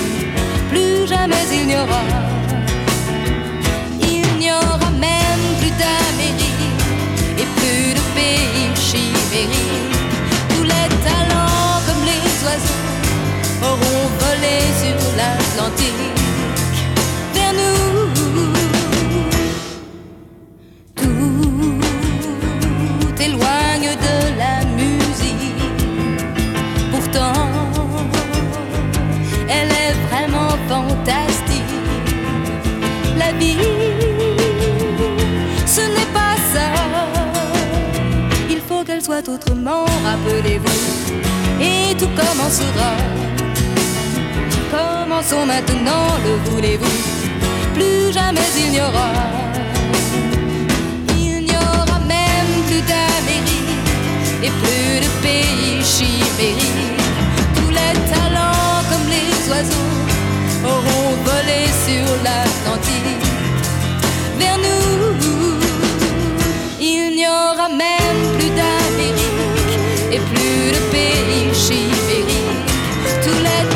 plus 0.70 1.06
jamais 1.06 1.44
il 1.52 1.66
n'y 1.66 1.76
aura. 1.76 2.02
Il 4.02 4.38
n'y 4.38 4.50
aura 4.50 4.90
même 4.90 5.44
plus 5.60 5.74
d'Amérique 5.80 6.66
et 7.42 7.48
plus 7.58 7.94
de 7.98 8.02
pays 8.16 8.68
chimériques. 8.88 9.96
Tous 10.50 10.62
les 10.62 10.88
talents 11.08 11.80
comme 11.86 12.04
les 12.10 12.24
oiseaux 12.44 12.84
auront 13.62 14.06
volé 14.20 14.56
sur 14.80 14.98
l'Atlantique 15.18 16.23
Tout 23.24 23.30
éloigne 23.30 23.96
de 23.96 24.38
la 24.38 24.64
musique. 24.76 25.62
Pourtant, 26.90 27.32
elle 29.48 29.70
est 29.70 29.94
vraiment 30.08 30.50
fantastique. 30.68 31.62
La 33.16 33.32
vie, 33.32 33.56
ce 35.66 35.80
n'est 35.80 36.12
pas 36.12 36.36
ça. 36.52 36.68
Il 38.50 38.60
faut 38.68 38.84
qu'elle 38.84 39.02
soit 39.02 39.26
autrement, 39.28 39.84
rappelez-vous. 40.04 41.12
Et 41.60 41.94
tout 41.96 42.08
commencera. 42.08 42.92
Commençons 44.70 45.46
maintenant, 45.46 46.06
le 46.24 46.50
voulez-vous? 46.50 46.98
Plus 47.74 48.12
jamais 48.12 48.40
il 48.56 48.72
n'y 48.72 48.80
aura. 48.80 49.43
d'Amérique 52.88 53.74
et 54.42 54.50
plus 54.62 55.00
de 55.04 55.10
pays 55.22 55.84
chimériques. 55.84 57.00
Tous 57.56 57.70
les 57.70 57.94
talents 58.12 58.82
comme 58.90 59.08
les 59.08 59.32
oiseaux 59.50 59.94
auront 60.64 61.12
volé 61.24 61.60
sur 61.86 62.06
l'Atlantique 62.24 63.26
vers 64.38 64.58
nous. 64.58 65.16
Il 66.80 67.16
n'y 67.16 67.26
aura 67.26 67.68
même 67.68 68.20
plus 68.36 68.50
d'Amérique 68.50 69.78
et 70.12 70.18
plus 70.18 70.72
de 70.76 70.80
pays 70.90 71.54
chimériques. 71.54 72.64
Tous 73.22 73.40
les 73.48 73.73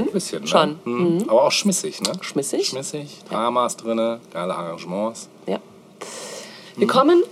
Bisschen? 0.00 0.12
Bisschen, 0.12 0.42
ne? 0.42 0.48
Schon. 0.48 0.78
Mhm. 0.84 1.28
Aber 1.28 1.44
auch 1.44 1.52
schmissig, 1.52 2.00
ne? 2.00 2.12
Schmissig? 2.20 2.68
Schmissig, 2.68 3.08
Dramas 3.28 3.76
drinne, 3.76 4.20
geile 4.32 4.54
Arrangements. 4.54 5.28
Ja. 5.46 5.60
Wir 6.76 6.86
kommen 6.86 7.22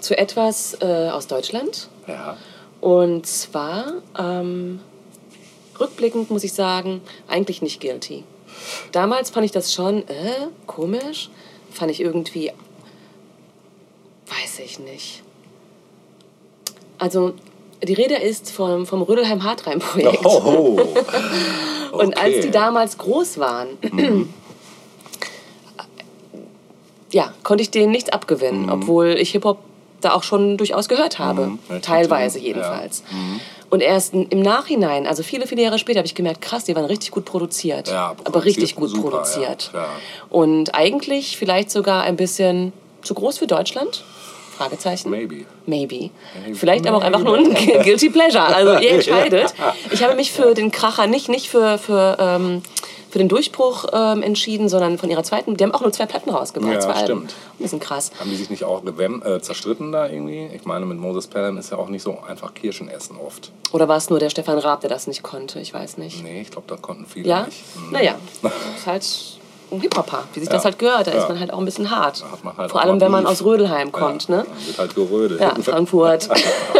zu 0.00 0.18
etwas 0.18 0.76
äh, 0.80 1.10
aus 1.10 1.26
Deutschland. 1.28 1.88
Ja. 2.06 2.36
Und 2.80 3.26
zwar, 3.26 3.94
ähm, 4.18 4.80
rückblickend 5.78 6.30
muss 6.30 6.42
ich 6.42 6.52
sagen, 6.52 7.00
eigentlich 7.28 7.62
nicht 7.62 7.80
guilty. 7.80 8.24
Damals 8.90 9.30
fand 9.30 9.44
ich 9.44 9.52
das 9.52 9.72
schon, 9.72 10.08
äh, 10.08 10.48
komisch. 10.66 11.30
Fand 11.70 11.90
ich 11.90 12.00
irgendwie, 12.00 12.50
weiß 14.26 14.58
ich 14.64 14.78
nicht. 14.80 15.22
Also, 16.98 17.34
die 17.82 17.94
Rede 17.94 18.16
ist 18.16 18.50
vom, 18.50 18.86
vom 18.86 19.02
Rödelheim-Hartreim-Projekt. 19.02 20.24
Oh, 20.24 20.80
Und 21.92 22.16
als 22.16 22.36
okay. 22.36 22.40
die 22.42 22.50
damals 22.50 22.96
groß 22.98 23.38
waren, 23.38 23.68
ja, 27.12 27.32
konnte 27.42 27.62
ich 27.62 27.70
denen 27.70 27.92
nichts 27.92 28.10
abgewinnen, 28.10 28.70
obwohl 28.70 29.08
ich 29.08 29.32
Hip-Hop 29.32 29.58
da 30.00 30.14
auch 30.14 30.22
schon 30.22 30.56
durchaus 30.56 30.88
gehört 30.88 31.18
habe. 31.18 31.46
Mhm. 31.46 31.82
Teilweise 31.82 32.38
ja. 32.38 32.46
jedenfalls. 32.46 33.02
Und 33.70 33.80
erst 33.80 34.14
im 34.14 34.40
Nachhinein, 34.40 35.06
also 35.06 35.22
viele, 35.22 35.46
viele 35.46 35.62
Jahre 35.62 35.78
später, 35.78 35.98
habe 35.98 36.06
ich 36.06 36.14
gemerkt, 36.14 36.40
krass, 36.42 36.64
die 36.64 36.74
waren 36.74 36.84
richtig 36.84 37.10
gut 37.10 37.24
produziert. 37.24 37.88
Ja, 37.88 38.10
aber 38.10 38.22
produziert 38.22 38.44
richtig 38.46 38.76
gut 38.76 38.90
super, 38.90 39.10
produziert. 39.10 39.70
ja. 39.72 39.88
Und 40.28 40.74
eigentlich 40.74 41.36
vielleicht 41.36 41.70
sogar 41.70 42.02
ein 42.02 42.16
bisschen 42.16 42.72
zu 43.02 43.14
groß 43.14 43.38
für 43.38 43.46
Deutschland? 43.46 44.04
Fragezeichen. 44.52 45.10
Maybe. 45.10 45.44
Maybe. 45.66 46.10
Vielleicht 46.54 46.86
aber 46.86 46.98
auch 46.98 47.02
einfach 47.02 47.22
nur 47.22 47.36
ein 47.36 47.52
Guilty 47.82 48.10
Pleasure. 48.10 48.44
Also 48.44 48.78
ihr 48.78 48.92
entscheidet. 48.92 49.54
Ich 49.90 50.02
habe 50.02 50.14
mich 50.14 50.32
für 50.32 50.54
den 50.54 50.70
Kracher 50.70 51.06
nicht, 51.06 51.28
nicht 51.28 51.48
für, 51.48 51.78
für, 51.78 52.16
ähm, 52.18 52.62
für 53.10 53.18
den 53.18 53.28
Durchbruch 53.28 53.84
ähm, 53.92 54.22
entschieden, 54.22 54.68
sondern 54.68 54.96
von 54.98 55.10
ihrer 55.10 55.22
zweiten. 55.22 55.56
Die 55.56 55.64
haben 55.64 55.72
auch 55.72 55.80
nur 55.82 55.92
zwei 55.92 56.06
Platten 56.06 56.30
rausgebracht, 56.30 56.72
Ja, 56.74 56.80
zwei 56.80 56.92
Alben. 56.92 57.04
stimmt. 57.04 57.34
Ein 57.58 57.62
bisschen 57.62 57.80
krass. 57.80 58.10
Haben 58.18 58.30
die 58.30 58.36
sich 58.36 58.48
nicht 58.50 58.64
auch 58.64 58.82
gewämm- 58.82 59.22
äh, 59.24 59.40
zerstritten 59.42 59.92
da 59.92 60.08
irgendwie? 60.08 60.48
Ich 60.54 60.64
meine, 60.64 60.86
mit 60.86 60.98
Moses 60.98 61.26
Pelham 61.26 61.58
ist 61.58 61.70
ja 61.70 61.78
auch 61.78 61.88
nicht 61.88 62.02
so 62.02 62.18
einfach 62.26 62.54
Kirschen 62.54 62.88
essen 62.88 63.16
oft. 63.24 63.52
Oder 63.72 63.86
war 63.88 63.96
es 63.96 64.08
nur 64.10 64.18
der 64.18 64.30
Stefan 64.30 64.58
Raab, 64.58 64.80
der 64.80 64.90
das 64.90 65.06
nicht 65.06 65.22
konnte? 65.22 65.60
Ich 65.60 65.72
weiß 65.74 65.98
nicht. 65.98 66.22
Nee, 66.22 66.40
ich 66.42 66.50
glaube, 66.50 66.66
da 66.68 66.76
konnten 66.76 67.06
viele 67.06 67.28
Ja? 67.28 67.44
nicht. 67.44 67.62
Mhm. 67.76 67.92
Naja, 67.92 68.14
ist 68.76 68.86
halt 68.86 69.04
ein 69.72 69.80
Hip-Hopper, 69.80 70.24
wie 70.34 70.40
sich 70.40 70.48
Ja. 70.48 70.54
das 70.54 70.64
halt 70.64 70.78
gehört. 70.78 71.06
Da 71.06 71.12
Ja. 71.12 71.18
ist 71.18 71.28
man 71.28 71.38
halt 71.40 71.52
auch 71.52 71.58
ein 71.58 71.64
bisschen 71.64 71.90
hart. 71.90 72.24
man 72.42 72.56
halt 72.56 72.70
Vor 72.70 72.80
allem, 72.80 73.00
wenn 73.00 73.10
man 73.10 73.26
aus 73.26 73.42
Rödelheim 73.44 73.90
kommt. 73.92 74.28
ja, 74.28 74.36
Ne? 74.36 74.44
Dann 74.46 74.66
wird 74.66 74.78
halt 74.78 74.94
gerödelt. 74.94 75.40
Ja, 75.40 75.54
Frankfurt. 75.62 76.28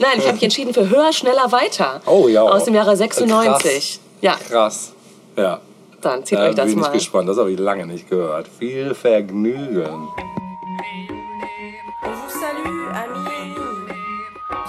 Nein, 0.00 0.18
ich 0.18 0.22
habe 0.24 0.32
mich 0.34 0.42
entschieden 0.42 0.72
für 0.74 0.88
Höher, 0.88 1.12
Schneller, 1.12 1.50
Weiter. 1.52 2.00
Oh 2.06 2.28
ja. 2.28 2.42
Aus 2.42 2.64
dem 2.64 2.74
Jahre 2.74 2.96
96. 2.96 4.00
Ja, 4.20 4.36
Krass. 4.48 4.92
Ja. 5.36 5.60
dann 6.00 6.24
zieht 6.24 6.38
Da 6.38 6.44
euch 6.44 6.54
das 6.54 6.66
bin 6.66 6.74
ich 6.78 6.80
mal. 6.80 6.92
gespannt. 6.92 7.28
Das 7.28 7.36
habe 7.38 7.50
ich 7.52 7.58
lange 7.58 7.86
nicht 7.86 8.08
gehört. 8.08 8.46
Viel 8.58 8.94
Vergnügen. 8.94 10.08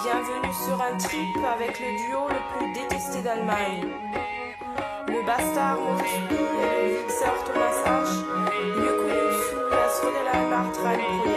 Bienvenue 0.03 0.53
sur 0.53 0.79
un 0.79 0.97
trip 0.97 1.43
avec 1.45 1.79
le 1.79 1.97
duo 1.97 2.27
le 2.29 2.39
plus 2.57 2.73
détesté 2.73 3.21
d'Allemagne. 3.23 3.85
bastard, 5.27 5.77
mauvais 5.81 7.05
Sœur 7.09 7.43
Thomas 7.43 7.83
H, 7.85 8.23
mieux 8.79 8.95
connu 8.95 9.33
sous 9.49 9.69
la 9.69 9.75
l'assaut 9.75 10.07
de 10.07 10.23
la 10.25 10.49
Bartrane 10.49 11.36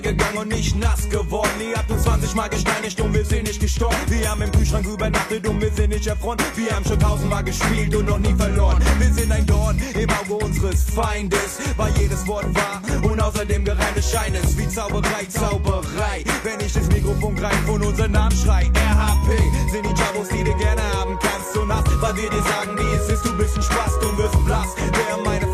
gegangen 0.00 0.38
und 0.38 0.48
nicht 0.48 0.76
nass 0.76 1.08
geworden. 1.08 1.50
Die 1.60 1.76
hat 1.76 1.90
uns 1.90 2.02
20 2.02 2.34
Mal 2.34 2.48
gesteinigt 2.48 3.00
und 3.00 3.12
wir 3.14 3.24
sind 3.24 3.44
nicht 3.44 3.60
gestorben. 3.60 3.96
Wir 4.08 4.30
haben 4.30 4.42
im 4.42 4.52
Kühlschrank 4.52 4.86
übernachtet 4.86 5.46
und 5.46 5.60
wir 5.60 5.72
sind 5.72 5.90
nicht 5.90 6.06
erfroren. 6.06 6.38
Wir 6.56 6.74
haben 6.74 6.84
schon 6.84 6.98
tausendmal 6.98 7.44
gespielt 7.44 7.94
und 7.94 8.06
noch 8.06 8.18
nie 8.18 8.34
verloren. 8.34 8.78
Wir 8.98 9.12
sind 9.12 9.32
ein 9.32 9.46
Dorn 9.46 9.80
im 9.94 10.10
Auge 10.10 10.44
unseres 10.44 10.84
Feindes, 10.84 11.58
weil 11.76 11.92
jedes 11.98 12.26
Wort 12.26 12.46
wahr 12.54 12.82
und 13.02 13.20
außerdem 13.20 13.64
gereimte 13.64 14.02
Schein 14.02 14.34
ist 14.34 14.56
wie 14.58 14.68
Zauberei, 14.68 15.24
Zauberei. 15.28 16.24
Wenn 16.42 16.60
ich 16.60 16.72
das 16.72 16.88
Mikrofon 16.88 17.34
greif 17.36 17.68
und 17.68 17.82
unseren 17.82 18.12
Namen 18.12 18.36
schrei, 18.36 18.70
RHP 18.74 19.72
sind 19.72 19.86
die 19.86 20.00
Jabos, 20.00 20.28
die 20.28 20.44
du 20.44 20.56
gerne 20.56 20.82
haben 20.94 21.18
kannst. 21.20 21.54
So 21.54 21.64
nass, 21.64 21.84
weil 22.00 22.16
wir 22.16 22.30
dir 22.30 22.42
sagen, 22.42 22.76
wie 22.78 22.96
es 22.96 23.08
ist, 23.08 23.24
du 23.24 23.36
bist 23.36 23.56
ein 23.56 23.62
Spaß, 23.62 23.98
du 24.00 24.18
wirst 24.18 24.44
blass. 24.44 24.68
Während 24.92 25.24
meine 25.24 25.46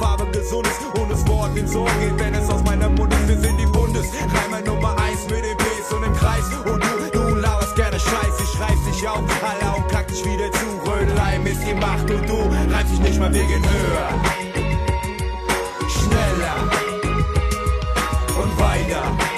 Farbe 0.44 0.62
gesund 0.62 0.66
ist 0.66 0.98
und 0.98 1.10
das 1.10 1.26
Wort 1.26 1.56
ins 1.56 1.74
Ohr 1.74 1.90
geht, 2.00 2.18
wenn 2.18 2.34
es 2.34 2.48
aus 2.50 2.62
meinem 2.64 2.94
Mund 2.94 3.12
ist, 3.12 3.28
wir 3.28 3.38
sind 3.38 3.58
die 3.58 3.66
Bundes. 3.66 4.06
Reimer 4.12 4.60
Nummer 4.62 4.96
1 4.98 5.24
mit 5.30 5.44
EPs 5.44 5.92
und 5.92 6.02
im 6.04 6.14
Kreis. 6.14 6.44
Und 6.64 6.82
du, 6.82 7.18
du 7.18 7.34
laberst 7.36 7.74
gerne 7.76 7.98
Scheiß, 7.98 8.34
ich 8.42 8.60
reiß 8.60 8.84
dich 8.86 9.08
auf, 9.08 9.22
alle 9.42 9.76
und 9.76 9.88
kack 9.88 10.08
dich 10.08 10.24
wieder 10.24 10.50
zu. 10.52 10.90
Rödelheim 10.90 11.46
ist 11.46 11.64
gemacht 11.66 12.10
und 12.10 12.28
du 12.28 12.36
reibst 12.72 12.92
dich 12.92 13.00
nicht 13.00 13.18
mal 13.20 13.32
wegen 13.32 13.62
höher. 13.62 14.08
Schneller 15.88 16.56
und 18.42 18.60
weiter. 18.60 19.33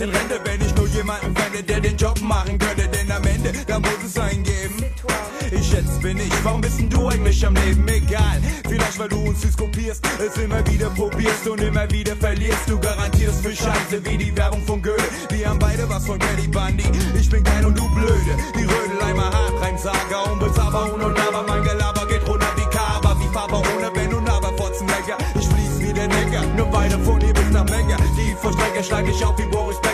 Und 0.00 0.12
längst 0.12 0.30
in 0.30 0.30
Rente, 0.30 0.40
wenn 0.44 0.60
ich 0.60 0.74
nur 0.74 0.86
jemanden 0.88 1.34
fände, 1.36 1.62
der 1.62 1.80
den 1.80 1.96
Job 1.96 2.20
machen 2.20 2.58
könnte. 2.58 2.88
Denn 2.88 3.10
am 3.10 3.24
Ende, 3.24 3.52
da 3.66 3.78
muss 3.78 3.98
es 4.04 4.18
einen 4.18 4.42
geben. 4.42 4.84
Ich 5.50 5.72
jetzt 5.72 6.00
bin 6.00 6.16
ich, 6.16 6.32
warum 6.44 6.60
bist 6.60 6.78
denn 6.78 6.88
du 6.88 7.08
eigentlich 7.08 7.44
am 7.44 7.54
Leben? 7.54 7.86
Egal, 7.88 8.40
vielleicht 8.68 8.98
weil 8.98 9.08
du 9.08 9.20
uns 9.28 9.42
süß 9.42 9.56
kopierst, 9.56 10.04
es 10.18 10.36
immer 10.36 10.64
wieder 10.66 10.90
probierst 10.90 11.48
und 11.48 11.60
immer 11.60 11.90
wieder 11.90 12.14
verlierst. 12.16 12.68
Du 12.68 12.78
garantierst 12.78 13.42
für 13.42 13.54
Scheiße 13.54 14.04
wie 14.04 14.16
die 14.16 14.36
Werbung 14.36 14.62
von 14.64 14.80
Goethe. 14.80 15.02
Wir 15.30 15.48
haben 15.48 15.58
beide 15.58 15.88
was 15.88 16.06
von 16.06 16.18
Kelly 16.18 16.46
Bundy. 16.46 16.84
Ich 17.18 17.28
bin 17.28 17.42
geil 17.42 17.66
und 17.66 17.76
du 17.76 17.88
blöde. 17.94 18.36
Die 18.56 18.64
Rödeleimer 18.64 19.30
Hartreimsager, 19.32 20.32
unbezahlbar 20.32 20.94
und 20.94 21.02
unnahbar. 21.02 21.44
Mein 21.48 21.64
Gelaber 21.64 22.06
geht 22.06 22.26
runter 22.28 22.52
wie 22.56 22.76
Kaba, 22.76 23.16
wie 23.18 23.32
Faber 23.34 23.58
ohne 23.58 23.90
Wenn 23.94 24.14
und 24.14 24.30
Aber, 24.30 24.56
Fotzenlecker. 24.56 25.18
Ich 25.34 25.48
fließ 25.48 25.80
wie 25.80 25.92
der 25.92 26.06
Neckar, 26.06 26.46
nur 26.56 26.72
weiter 26.72 26.98
von 27.00 27.20
hier 27.20 27.34
bis 27.34 27.50
nach 27.50 27.64
Mekka. 27.64 27.96
Die 28.16 28.36
Verstrecker 28.40 28.82
schlag 28.84 29.08
ich 29.08 29.24
auf 29.24 29.36
wie 29.38 29.46
Boris 29.46 29.80
Becker, 29.80 29.89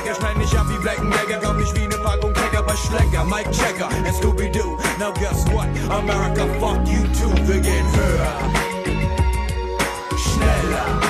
wie 0.86 1.00
Blackendecker, 1.00 1.40
glaub 1.40 1.56
nicht 1.56 1.74
wie 1.76 1.84
eine 1.84 1.96
Packung 1.96 2.32
Cracker 2.32 2.62
bei 2.62 2.76
Schlecker. 2.76 3.24
Mike 3.24 3.50
Checker 3.50 3.88
Scooby-Doo. 4.14 4.76
Now 4.98 5.12
guess 5.12 5.44
what? 5.52 5.66
America, 5.90 6.46
fuck 6.60 6.86
you 6.86 7.02
too. 7.12 7.32
Wir 7.46 7.60
gehen 7.60 7.86
höher, 7.92 8.32
schneller 10.16 11.05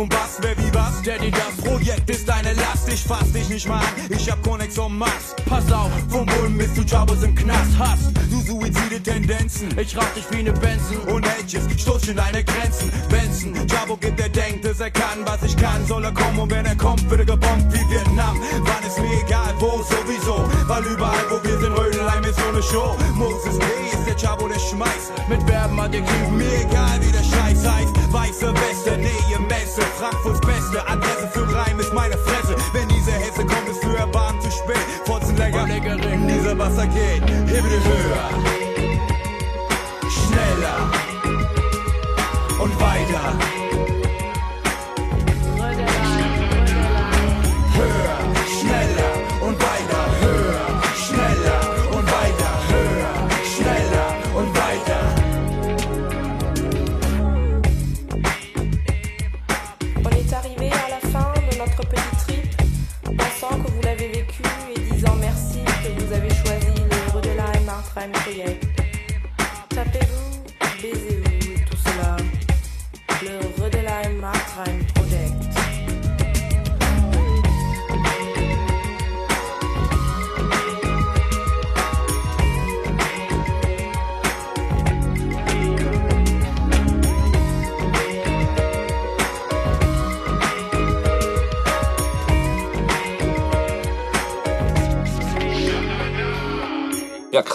Und 0.00 0.08
Bass. 0.08 0.38
Wer 0.40 0.56
wie 0.56 0.72
was, 0.72 1.02
Daddy, 1.02 1.30
das 1.30 1.62
Projekt 1.62 2.08
ist 2.08 2.26
deine 2.26 2.54
Last. 2.54 2.88
Ich 2.88 3.02
fass 3.02 3.30
dich 3.32 3.50
nicht 3.50 3.68
mal 3.68 3.80
an, 3.80 3.84
ich 4.08 4.30
hab 4.30 4.42
Connex 4.42 4.78
en 4.78 4.96
Mass. 4.96 5.36
Pass 5.44 5.70
auf, 5.70 5.90
vom 6.08 6.24
Bullen 6.24 6.56
bis 6.56 6.74
zu 6.74 6.80
Jabos 6.84 7.22
im 7.22 7.34
Knast. 7.34 7.72
Hast 7.78 8.10
du 8.30 8.40
suizide 8.40 9.02
Tendenzen? 9.02 9.78
Ich 9.78 9.94
rauch 9.94 10.08
dich 10.16 10.24
wie 10.30 10.42
ne 10.42 10.52
Benson. 10.52 10.96
Und 11.14 11.26
Edges, 11.26 11.64
stoß 11.82 12.06
schon 12.06 12.16
deine 12.16 12.42
Grenzen. 12.42 12.90
Benson, 13.10 13.52
Jabo 13.68 13.98
gibt, 13.98 14.18
der 14.18 14.30
denkt, 14.30 14.64
dass 14.64 14.80
er 14.80 14.90
kann, 14.90 15.18
was 15.26 15.42
ich 15.42 15.54
kann. 15.58 15.84
Soll 15.86 16.02
er 16.02 16.12
kommen 16.12 16.38
und 16.38 16.50
wenn 16.50 16.64
er 16.64 16.76
kommt, 16.76 17.10
wird 17.10 17.20
er 17.20 17.26
gebombt 17.26 17.70
wie 17.70 17.90
Vietnam. 17.92 18.40
Wann 18.60 18.88
ist 18.88 18.98
mir 18.98 19.20
egal, 19.26 19.52
wo, 19.58 19.82
sowieso. 19.82 20.48
Weil 20.66 20.82
überall, 20.84 21.26
wo 21.28 21.46
wir 21.46 21.60
sind, 21.60 21.78
Rödelheim 21.78 22.24
ist 22.24 22.38
so 22.40 22.52
ne 22.52 22.62
Show. 22.62 22.96
Moses 23.16 23.58
B. 23.58 23.64
ist 23.92 24.06
der 24.06 24.16
Jabo, 24.16 24.48
der 24.48 24.60
schmeißt. 24.60 25.12
Mit 25.28 25.42
Verben, 25.42 25.78
Adjektiven, 25.78 26.38
mir 26.38 26.60
egal, 26.60 26.98
wie 27.02 27.12
der 27.12 27.22
Scheiß 27.22 27.39
heißt. 27.66 28.12
Weiße 28.12 28.52
Weste, 28.54 28.98
Nähe, 28.98 29.38
Messe. 29.48 29.82
Frankfurts 29.98 30.40
beste 30.40 30.86
Adresse 30.88 31.28
für 31.32 31.54
Reim 31.54 31.78
ist 31.78 31.92
meine 31.92 32.16
Fresse. 32.18 32.56
Wenn 32.72 32.88
diese 32.88 33.12
Hesse 33.12 33.44
kommt, 33.44 33.68
ist 33.68 33.82
für 33.84 33.96
Erbarmen 33.96 34.40
zu 34.40 34.50
spät. 34.50 34.84
Fotzen 35.06 35.36
lecker, 35.36 35.66
Leckerin, 35.66 36.26
dieser 36.26 36.58
Wasser 36.58 36.86
geht. 36.86 37.24
Bitte 37.46 37.84
höher. 37.84 38.59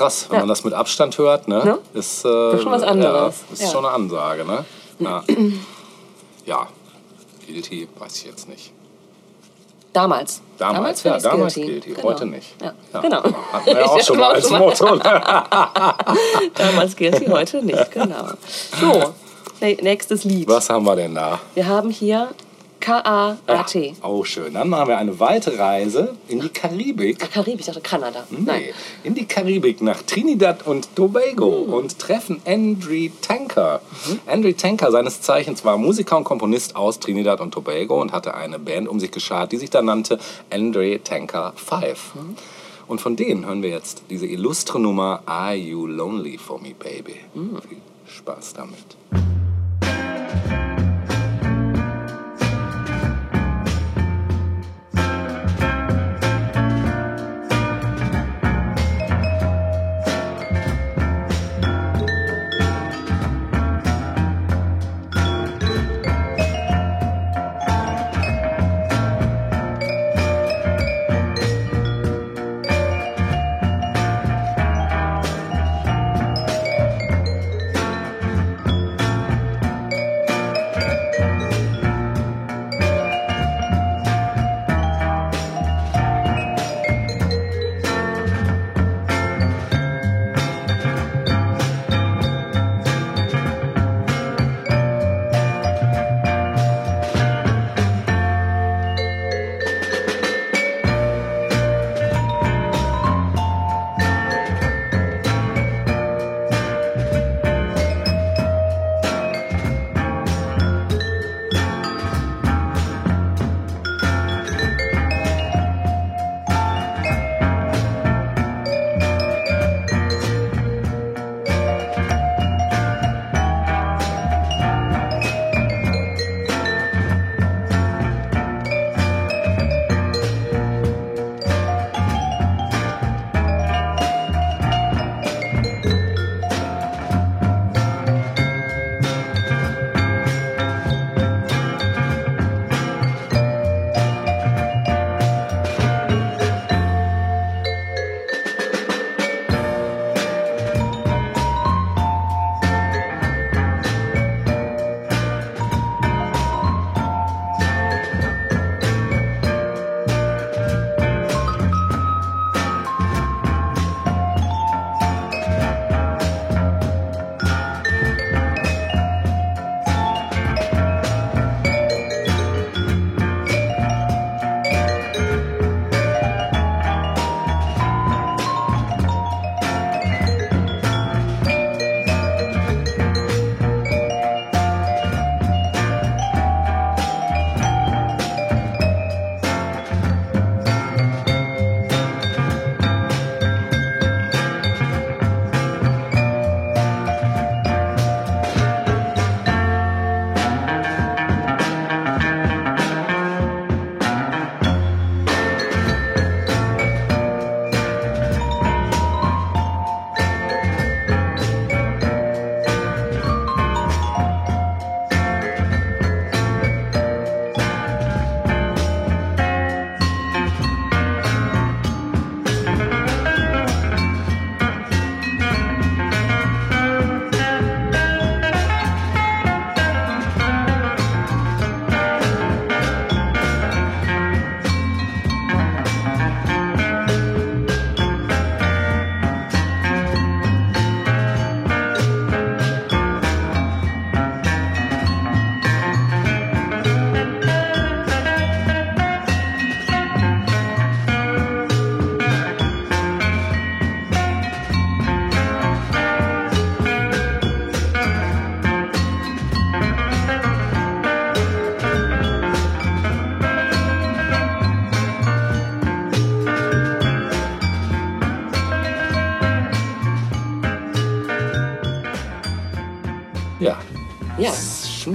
Krass, 0.05 0.25
wenn 0.29 0.35
Ja. 0.35 0.39
man 0.41 0.49
das 0.49 0.63
mit 0.63 0.73
Abstand 0.73 1.17
hört, 1.17 1.47
ne? 1.47 1.63
Ne? 1.65 1.79
Ist, 1.93 2.25
äh, 2.25 2.55
ist 2.55 2.63
schon 2.63 2.71
was 2.71 2.83
anderes. 2.83 3.35
Ja, 3.47 3.53
ist 3.53 3.61
Ja. 3.63 3.67
schon 3.69 3.85
eine 3.85 3.93
Ansage, 3.95 4.45
ne? 4.45 4.65
Ja. 4.99 5.23
ja. 6.45 6.67
Guilty, 7.47 7.87
weiß 7.99 8.15
ich 8.17 8.25
jetzt 8.25 8.47
nicht. 8.49 8.71
Damals. 9.93 10.41
Damals, 10.57 11.01
fand 11.01 11.23
ja, 11.23 11.31
damals 11.31 11.53
guilty. 11.55 11.71
Guilty, 11.71 11.89
Genau. 11.93 12.03
heute 12.03 12.25
nicht. 12.25 12.55
Genau. 13.01 13.23
Hatten 13.23 13.65
wir 13.65 13.73
ja 13.79 13.85
auch 13.85 14.01
schon 14.01 14.17
mal 14.17 14.33
als 14.33 14.49
Motto. 14.49 14.97
Damals 16.55 16.95
guilty, 16.95 17.25
heute 17.27 17.63
nicht, 17.63 17.91
genau. 17.91 18.27
So, 18.79 19.13
ne- 19.61 19.77
nächstes 19.81 20.23
Lied. 20.25 20.47
Was 20.49 20.69
haben 20.69 20.85
wir 20.85 20.95
denn 20.97 21.15
da? 21.15 21.39
Wir 21.53 21.65
haben 21.67 21.89
hier 21.89 22.29
K-A-A-T. 22.85 23.95
Oh, 24.03 24.23
schön. 24.23 24.53
Dann 24.53 24.69
machen 24.69 24.89
wir 24.89 24.97
eine 24.99 25.19
weite 25.19 25.57
Reise 25.57 26.15
in 26.27 26.39
die 26.39 26.49
Karibik. 26.49 27.17
Ah, 27.23 27.25
Karibik, 27.25 27.61
ich 27.61 27.65
dachte 27.65 27.81
Kanada. 27.81 28.25
Nein. 28.29 28.61
Nee, 28.61 28.73
in 29.03 29.15
die 29.15 29.25
Karibik 29.25 29.81
nach 29.81 30.03
Trinidad 30.03 30.67
und 30.67 30.95
Tobago 30.95 31.63
Hm. 31.65 31.73
und 31.73 31.97
treffen 31.97 32.41
Andre 32.45 33.09
Tanker. 33.21 33.81
Andre 34.27 34.53
Tanker, 34.53 34.91
seines 34.91 35.19
Zeichens, 35.21 35.65
war 35.65 35.77
Musiker 35.79 36.15
und 36.17 36.25
Komponist 36.25 36.75
aus 36.75 36.99
Trinidad 36.99 37.41
und 37.41 37.55
Tobago 37.55 37.99
und 37.99 38.11
hatte 38.11 38.35
eine 38.35 38.59
Band 38.59 38.87
um 38.87 38.99
sich 38.99 39.09
geschart, 39.09 39.51
die 39.51 39.57
sich 39.57 39.71
dann 39.71 39.85
nannte 39.85 40.19
Andre 40.51 40.99
Tanker 41.03 41.53
5. 41.55 41.81
Hm. 42.13 42.35
Und 42.87 43.01
von 43.01 43.15
denen 43.15 43.47
hören 43.47 43.63
wir 43.63 43.71
jetzt 43.71 44.03
diese 44.11 44.27
illustre 44.27 44.79
Nummer 44.79 45.23
Are 45.25 45.55
You 45.55 45.87
Lonely 45.87 46.37
for 46.37 46.61
Me, 46.61 46.75
Baby? 46.77 47.15
Hm. 47.33 47.59
Viel 47.67 47.77
Spaß 48.05 48.53
damit. 48.53 49.24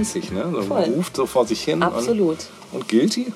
Schmissig, 0.05 0.33
ne? 0.33 0.45
So 0.55 0.63
Voll. 0.63 0.85
ruft 0.97 1.17
so 1.17 1.27
vor 1.27 1.47
sich 1.47 1.63
hin. 1.63 1.83
Absolut. 1.83 2.39
Und, 2.73 2.81
und 2.81 2.89
Guilty? 2.89 3.33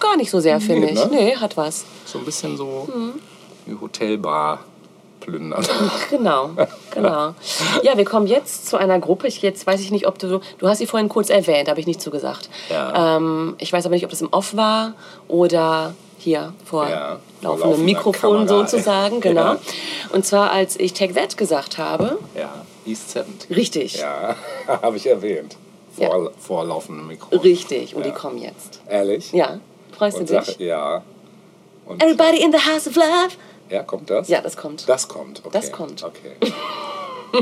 Gar 0.00 0.16
nicht 0.16 0.30
so 0.30 0.38
sehr, 0.40 0.60
finde 0.60 0.86
Nee, 0.86 0.92
ich. 0.92 1.04
ne? 1.06 1.10
Nee, 1.10 1.36
hat 1.36 1.56
was. 1.56 1.84
So 2.04 2.18
ein 2.18 2.24
bisschen 2.24 2.56
so 2.56 2.88
Mhm. 2.94 3.14
wie 3.66 3.76
Hotelbar 3.80 4.60
plündern. 5.20 5.64
Genau, 6.10 6.50
genau. 6.94 7.34
Ja, 7.82 7.96
wir 7.96 8.04
kommen 8.04 8.26
jetzt 8.26 8.66
zu 8.68 8.76
einer 8.76 8.98
Gruppe. 8.98 9.26
Ich, 9.28 9.40
jetzt 9.42 9.66
weiß 9.66 9.80
ich 9.80 9.90
nicht, 9.90 10.06
ob 10.06 10.18
du. 10.18 10.40
Du 10.58 10.68
hast 10.68 10.78
sie 10.78 10.86
vorhin 10.86 11.08
kurz 11.08 11.30
erwähnt, 11.30 11.68
habe 11.68 11.80
ich 11.80 11.86
nicht 11.86 12.00
zugesagt. 12.02 12.50
Ja. 12.70 13.16
Ähm, 13.16 13.54
ich 13.58 13.72
weiß 13.72 13.86
aber 13.86 13.94
nicht, 13.94 14.04
ob 14.04 14.10
das 14.10 14.20
im 14.20 14.28
Off 14.32 14.54
war 14.56 14.94
oder 15.26 15.94
hier 16.18 16.52
vor 16.64 16.88
Ja, 16.88 17.18
laufendem 17.42 17.84
Mikrofon 17.84 18.46
Kamera. 18.46 18.66
sozusagen. 18.66 19.20
Genau. 19.28 19.40
Ja. 19.54 19.58
Und 20.12 20.26
zwar, 20.26 20.50
als 20.52 20.78
ich 20.78 20.92
Take 20.92 21.14
That 21.14 21.36
gesagt 21.38 21.78
habe. 21.78 22.18
Ja, 22.36 22.50
East 22.86 23.10
70. 23.12 23.56
Richtig. 23.56 23.96
Ja, 24.00 24.34
habe 24.82 24.96
ich 24.96 25.06
erwähnt. 25.06 25.56
Vor, 26.06 26.30
vor 26.38 26.64
laufendem 26.64 27.06
Mikro. 27.08 27.36
Richtig, 27.38 27.94
und 27.94 28.04
Ja. 28.04 28.10
die 28.10 28.14
kommen 28.14 28.38
jetzt. 28.38 28.80
Ehrlich? 28.88 29.32
Ja, 29.32 29.58
freust 29.96 30.16
du 30.16 30.20
Und 30.20 30.30
dich? 30.30 30.44
sag, 30.46 30.60
ja. 30.60 31.02
Und 31.86 32.02
Everybody 32.02 32.42
in 32.42 32.52
the 32.52 32.58
house 32.58 32.86
of 32.86 32.94
love. 32.96 33.30
ja, 33.70 33.82
kommt 33.82 34.08
das? 34.10 34.28
Ja, 34.28 34.40
das 34.40 34.56
kommt. 34.56 34.88
Das 34.88 35.08
kommt, 35.08 35.40
okay. 35.40 35.50
Das 35.52 35.72
kommt. 35.72 36.02
Okay. 36.04 36.52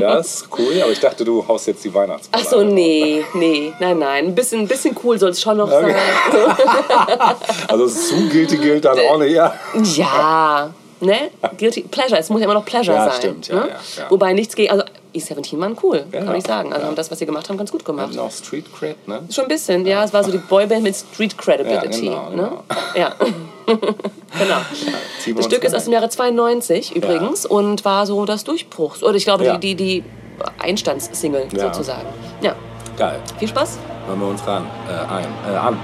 Ja, 0.01 0.15
das 0.15 0.41
ist 0.41 0.49
cool, 0.59 0.81
aber 0.81 0.91
ich 0.91 0.99
dachte, 0.99 1.23
du 1.23 1.47
haust 1.47 1.65
jetzt 1.67 1.81
die 1.85 1.93
Weihnachtsballade. 1.93 2.45
Ach 2.45 2.51
so, 2.51 2.61
nee, 2.63 3.23
nee, 3.33 3.71
nein, 3.79 3.97
nein. 3.99 4.25
Ein 4.25 4.35
bisschen, 4.35 4.59
ein 4.61 4.67
bisschen 4.67 4.93
cool 5.01 5.17
soll 5.17 5.29
es 5.29 5.41
schon 5.41 5.55
noch 5.55 5.71
Okay. 5.71 5.93
sein. 5.93 6.55
Also 7.69 7.87
zu 7.87 8.27
guilty 8.29 8.57
gilt 8.57 8.83
dann 8.85 8.97
auch 8.99 9.17
nicht, 9.17 9.31
ja. 9.33 9.53
Ja, 9.95 10.73
ne? 10.99 11.31
Guilty 11.57 11.81
Pleasure. 11.83 12.19
Es 12.19 12.29
muss 12.29 12.39
ja 12.41 12.45
immer 12.45 12.53
noch 12.53 12.65
Pleasure 12.65 12.97
Ja, 12.97 13.05
sein. 13.09 13.17
stimmt, 13.17 13.47
ja, 13.47 13.55
ne? 13.55 13.67
ja, 13.69 14.03
ja. 14.03 14.11
Wobei 14.11 14.33
nichts 14.33 14.55
gegen. 14.55 14.71
Also, 14.71 14.83
E17 15.19 15.59
waren 15.59 15.77
cool, 15.83 16.05
Ja, 16.11 16.23
kann 16.23 16.35
ich 16.35 16.45
sagen. 16.45 16.69
Also, 16.71 16.81
ja. 16.83 16.87
haben 16.87 16.95
das, 16.95 17.09
was 17.11 17.19
sie 17.19 17.25
gemacht 17.25 17.49
haben, 17.49 17.57
ganz 17.57 17.71
gut 17.71 17.83
gemacht. 17.85 18.09
Haben 18.09 18.19
auch 18.19 18.31
Street 18.31 18.65
Cred, 18.73 19.07
ne? 19.07 19.21
Schon 19.29 19.45
ein 19.45 19.47
bisschen, 19.49 19.85
ja. 19.85 20.03
Es 20.03 20.13
war 20.13 20.23
so 20.23 20.31
die 20.31 20.37
Boyband 20.37 20.83
mit 20.83 20.95
Street 20.95 21.37
Credibility. 21.37 22.07
Ja, 22.07 22.29
genau, 22.29 22.35
ne? 22.35 22.51
ja. 22.95 23.13
genau. 23.67 24.57
Ziehen 25.19 25.35
wir 25.35 25.35
Das 25.35 25.45
Stück 25.45 25.63
ist 25.63 25.75
aus 25.75 25.83
dem 25.85 25.93
Jahre 25.93 26.09
92 26.09 26.95
übrigens 26.95 27.45
und 27.45 27.83
war 27.85 28.05
so 28.05 28.25
das 28.25 28.43
Durchbruchs. 28.43 29.03
Oder 29.03 29.15
ich 29.15 29.25
glaube, 29.25 29.45
Ja. 29.45 29.57
die, 29.57 29.75
die, 29.75 30.01
die 30.01 30.03
Einstandssingle 30.59 31.47
Ja. 31.51 31.73
sozusagen. 31.73 32.07
Ja. 32.41 32.55
Geil. 32.97 33.19
Viel 33.39 33.47
Spaß. 33.47 33.77
Hören 34.07 34.19
wir 34.19 34.27
uns 34.27 34.45
ran. 34.47 34.65
Äh, 34.89 35.11
ein. 35.13 35.27
Äh, 35.53 35.55
an. 35.57 35.77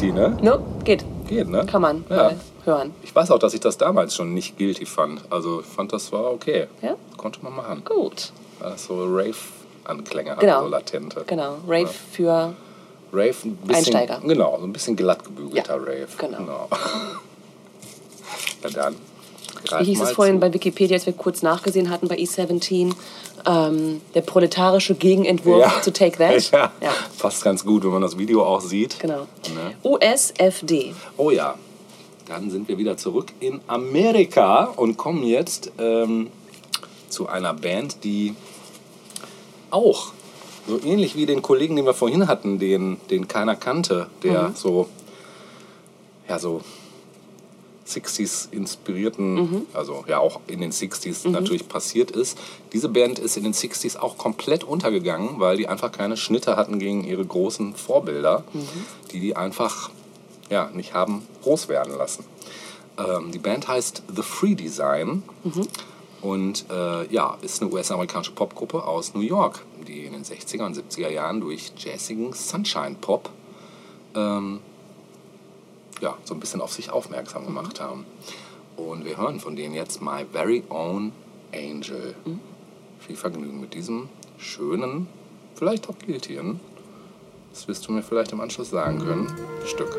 Guilty, 0.00 0.12
ne? 0.12 0.36
No, 0.42 0.58
geht. 0.84 1.04
Geht, 1.28 1.48
ne? 1.48 1.66
Kann 1.66 1.82
man 1.82 2.04
Ja. 2.08 2.32
hören. 2.64 2.92
Ich 3.02 3.14
weiß 3.14 3.30
auch, 3.30 3.38
dass 3.38 3.54
ich 3.54 3.60
das 3.60 3.76
damals 3.78 4.14
schon 4.14 4.34
nicht 4.34 4.56
guilty 4.56 4.86
fand. 4.86 5.20
Also 5.30 5.60
ich 5.60 5.66
fand, 5.66 5.92
das 5.92 6.10
war 6.12 6.32
okay. 6.32 6.66
Ja? 6.82 6.94
Konnte 7.16 7.40
man 7.42 7.54
machen. 7.56 7.82
Gut. 7.84 8.32
Weil 8.60 8.70
das 8.70 8.84
so 8.84 9.04
Rave-Anklänge 9.04 10.32
hat, 10.32 10.40
Genau. 10.40 10.62
so 10.62 10.68
latente. 10.68 11.24
Genau. 11.26 11.56
Rave 11.66 11.88
für. 11.88 12.54
Rave 13.12 13.34
ein 13.44 13.56
bisschen, 13.56 13.74
Einsteiger. 13.94 14.20
Genau, 14.22 14.58
so 14.58 14.64
ein 14.66 14.72
bisschen 14.72 14.96
glatt 14.96 15.24
gebügelter 15.24 15.76
Rave. 15.80 16.08
genau. 16.18 16.68
Ja, 18.62 18.70
dann. 18.70 18.96
Wie 19.78 19.84
hieß 19.84 20.00
es 20.00 20.10
vorhin 20.12 20.36
zu. 20.36 20.40
bei 20.40 20.52
Wikipedia, 20.52 20.96
als 20.96 21.06
wir 21.06 21.12
kurz 21.12 21.42
nachgesehen 21.42 21.90
hatten 21.90 22.08
bei 22.08 22.16
E17? 22.16 22.92
Ähm, 23.46 24.00
der 24.14 24.20
proletarische 24.22 24.94
Gegenentwurf 24.94 25.60
Ja. 25.60 25.82
zu 25.82 25.92
Take 25.92 26.18
That. 26.18 26.50
Ja. 26.50 26.72
Ja. 26.82 26.90
Passt 27.18 27.42
ganz 27.44 27.64
gut, 27.64 27.84
wenn 27.84 27.90
man 27.90 28.02
das 28.02 28.18
Video 28.18 28.44
auch 28.44 28.60
sieht. 28.60 28.98
Genau. 28.98 29.26
Ne? 29.54 29.74
USFD. 29.84 30.92
Oh 31.16 31.30
ja, 31.30 31.54
dann 32.26 32.50
sind 32.50 32.68
wir 32.68 32.78
wieder 32.78 32.96
zurück 32.96 33.32
in 33.40 33.60
Amerika 33.68 34.64
und 34.76 34.96
kommen 34.96 35.22
jetzt 35.22 35.70
ähm, 35.78 36.28
zu 37.08 37.28
einer 37.28 37.54
Band, 37.54 38.02
die 38.04 38.34
auch 39.70 40.12
so 40.66 40.78
ähnlich 40.84 41.14
wie 41.16 41.24
den 41.24 41.40
Kollegen, 41.40 41.76
den 41.76 41.86
wir 41.86 41.94
vorhin 41.94 42.26
hatten, 42.28 42.58
den, 42.58 42.98
den 43.08 43.28
keiner 43.28 43.56
kannte, 43.56 44.08
der 44.22 44.48
Mhm. 44.48 44.54
so, 44.54 44.88
ja, 46.28 46.38
so 46.38 46.60
60s 47.88 48.48
inspirierten, 48.52 49.34
Mhm. 49.34 49.66
also 49.72 50.04
ja 50.06 50.18
auch 50.18 50.40
in 50.46 50.60
den 50.60 50.72
60s 50.72 51.24
Mhm. 51.26 51.32
natürlich 51.32 51.68
passiert 51.68 52.10
ist. 52.10 52.38
Diese 52.72 52.88
Band 52.88 53.18
ist 53.18 53.36
in 53.36 53.44
den 53.44 53.54
60s 53.54 53.96
auch 53.96 54.18
komplett 54.18 54.64
untergegangen, 54.64 55.40
weil 55.40 55.56
die 55.56 55.68
einfach 55.68 55.90
keine 55.92 56.16
Schnitte 56.16 56.56
hatten 56.56 56.78
gegen 56.78 57.04
ihre 57.04 57.24
großen 57.24 57.74
Vorbilder, 57.74 58.44
Mhm. 58.52 58.68
die 59.12 59.20
die 59.20 59.36
einfach 59.36 59.90
ja, 60.50 60.70
nicht 60.72 60.94
haben 60.94 61.26
groß 61.42 61.68
werden 61.68 61.96
lassen. 61.98 62.24
Ähm, 62.98 63.30
die 63.32 63.38
Band 63.38 63.68
heißt 63.68 64.02
The 64.14 64.22
Free 64.22 64.54
Design 64.54 65.22
und 66.22 66.64
äh, 66.70 67.06
ja, 67.12 67.36
ist 67.42 67.62
eine 67.62 67.70
US-amerikanische 67.70 68.32
Popgruppe 68.32 68.82
aus 68.84 69.14
New 69.14 69.20
York, 69.20 69.60
die 69.86 70.04
in 70.06 70.12
den 70.14 70.24
60er 70.24 70.64
und 70.64 70.74
70er 70.76 71.10
Jahren 71.10 71.40
durch 71.42 71.72
jazzigen 71.78 72.32
Sunshine-Pop 72.32 73.28
ähm, 74.16 74.60
ja, 76.00 76.16
so 76.24 76.34
ein 76.34 76.40
bisschen 76.40 76.60
auf 76.60 76.72
sich 76.72 76.90
aufmerksam 76.90 77.44
gemacht 77.44 77.80
haben. 77.80 78.04
Und 78.76 79.04
wir 79.04 79.16
hören 79.16 79.40
von 79.40 79.56
denen 79.56 79.74
jetzt 79.74 80.00
My 80.00 80.24
Very 80.30 80.62
Own 80.68 81.12
Angel. 81.52 82.14
Viel 83.00 83.16
Vergnügen 83.16 83.60
mit 83.60 83.74
diesem 83.74 84.08
schönen, 84.38 85.08
vielleicht 85.54 85.88
auch 85.88 85.98
guiltyen, 85.98 86.60
das 87.50 87.66
wirst 87.66 87.86
du 87.88 87.92
mir 87.92 88.02
vielleicht 88.02 88.32
im 88.32 88.40
Anschluss 88.40 88.70
sagen 88.70 88.98
können, 88.98 89.32
Stück. 89.64 89.90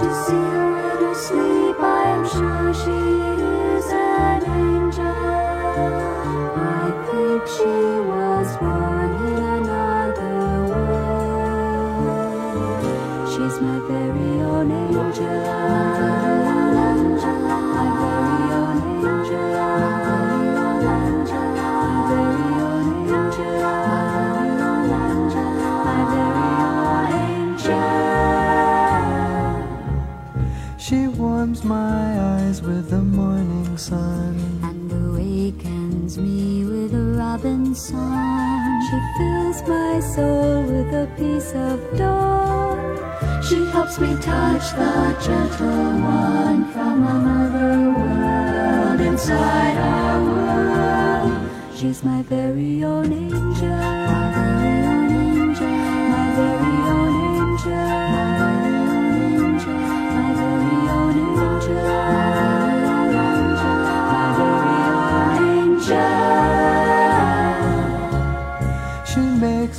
To 0.00 0.12
see 0.26 0.34
her 0.34 1.14
sleep, 1.14 1.78
I 1.78 1.82
am 2.16 2.26
sure 2.26 2.74
she 2.74 3.33
song. 37.88 38.80
She 38.86 38.98
fills 39.16 39.60
my 39.68 40.00
soul 40.00 40.62
with 40.62 40.94
a 40.94 41.06
piece 41.18 41.52
of 41.52 41.78
dawn. 41.98 42.78
She 43.42 43.58
helps 43.66 43.98
me 44.00 44.16
touch 44.20 44.64
the 44.80 44.96
gentle 45.24 45.90
one 46.00 46.64
from 46.72 46.96
another 47.16 47.76
world 47.98 49.00
inside 49.00 49.76
our 49.76 50.18
world. 50.30 51.50
She's 51.76 52.02
my 52.02 52.22
very 52.22 52.84
own 52.84 53.12
angel. 53.12 53.43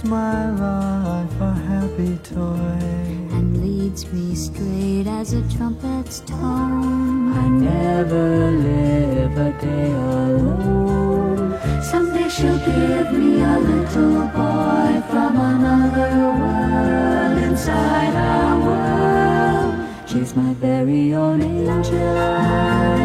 My 0.10 0.52
life 0.52 1.42
a 1.42 1.54
happy 1.54 2.18
toy. 2.24 2.80
and 3.38 3.62
leads 3.62 4.12
me 4.14 4.36
straight 4.36 5.08
as 5.08 5.34
a 5.34 5.42
trumpet's 5.56 6.20
tone. 6.22 7.34
I 7.34 7.48
never 7.48 8.52
live 8.52 9.38
a 9.38 9.52
day 9.60 9.92
alone. 9.92 11.58
Someday 11.82 12.30
she'll 12.30 12.58
give 12.60 13.12
me 13.14 13.42
a 13.42 13.58
little 13.60 14.28
boy 14.28 15.02
from 15.10 15.34
another 15.54 16.14
world 16.40 17.38
inside 17.44 18.16
our 18.16 18.60
world. 18.68 20.10
She's 20.10 20.36
my 20.36 20.54
very 20.54 21.14
own 21.14 21.42
angel. 21.42 23.05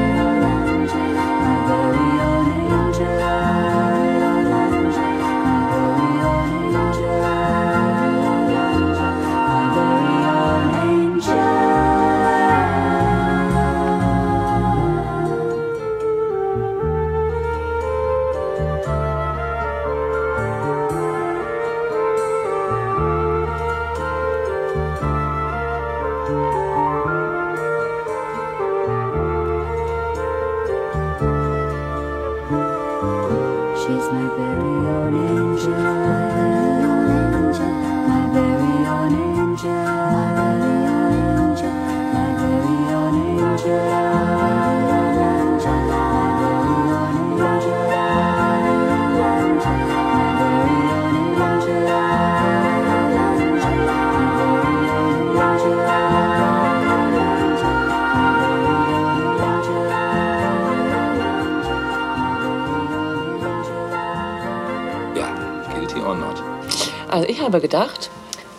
Ich 67.41 67.47
habe 67.47 67.61
gedacht, 67.61 68.11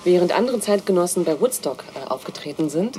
während 0.03 0.35
andere 0.37 0.59
Zeitgenossen 0.59 1.23
bei 1.23 1.39
Woodstock 1.39 1.83
äh, 1.95 2.09
aufgetreten 2.09 2.69
sind, 2.69 2.97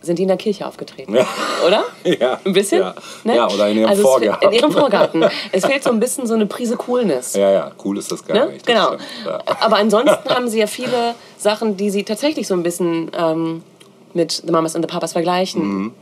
sind 0.00 0.18
die 0.18 0.22
in 0.22 0.28
der 0.28 0.36
Kirche 0.36 0.66
aufgetreten. 0.66 1.12
Mhm. 1.12 1.18
Ja. 1.18 1.26
Oder? 1.66 1.84
Ja. 2.20 2.40
Ein 2.44 2.52
bisschen? 2.52 2.80
Ja, 2.80 2.94
Ne? 3.24 3.36
ja 3.36 3.48
oder 3.48 3.68
in 3.68 3.78
ihrem 3.78 3.88
also 3.90 4.02
Vorgarten. 4.02 4.48
In 4.48 4.54
ihrem 4.54 4.72
Vorgarten. 4.72 5.24
es 5.52 5.64
fehlt 5.64 5.82
so 5.84 5.90
ein 5.90 6.00
bisschen 6.00 6.26
so 6.26 6.34
eine 6.34 6.46
Prise 6.46 6.76
Coolness. 6.76 7.34
Ja, 7.34 7.50
ja, 7.50 7.70
cool 7.84 7.98
ist 7.98 8.10
das 8.10 8.24
gar 8.24 8.34
Ne? 8.46 8.52
nicht. 8.52 8.66
das 8.68 8.74
Genau. 8.74 8.86
stimmt, 8.88 9.02
Ja. 9.26 9.40
Aber 9.60 9.76
ansonsten 9.76 10.28
haben 10.28 10.48
sie 10.48 10.58
ja 10.60 10.66
viele 10.66 11.14
Sachen, 11.38 11.76
die 11.76 11.90
sie 11.90 12.02
tatsächlich 12.04 12.46
so 12.48 12.54
ein 12.54 12.62
bisschen 12.62 13.10
ähm, 13.16 13.62
mit 14.14 14.32
The 14.44 14.50
Mamas 14.52 14.74
and 14.76 14.84
the 14.84 14.88
Papas 14.92 15.12
vergleichen 15.12 15.62
Mhm 15.62 15.92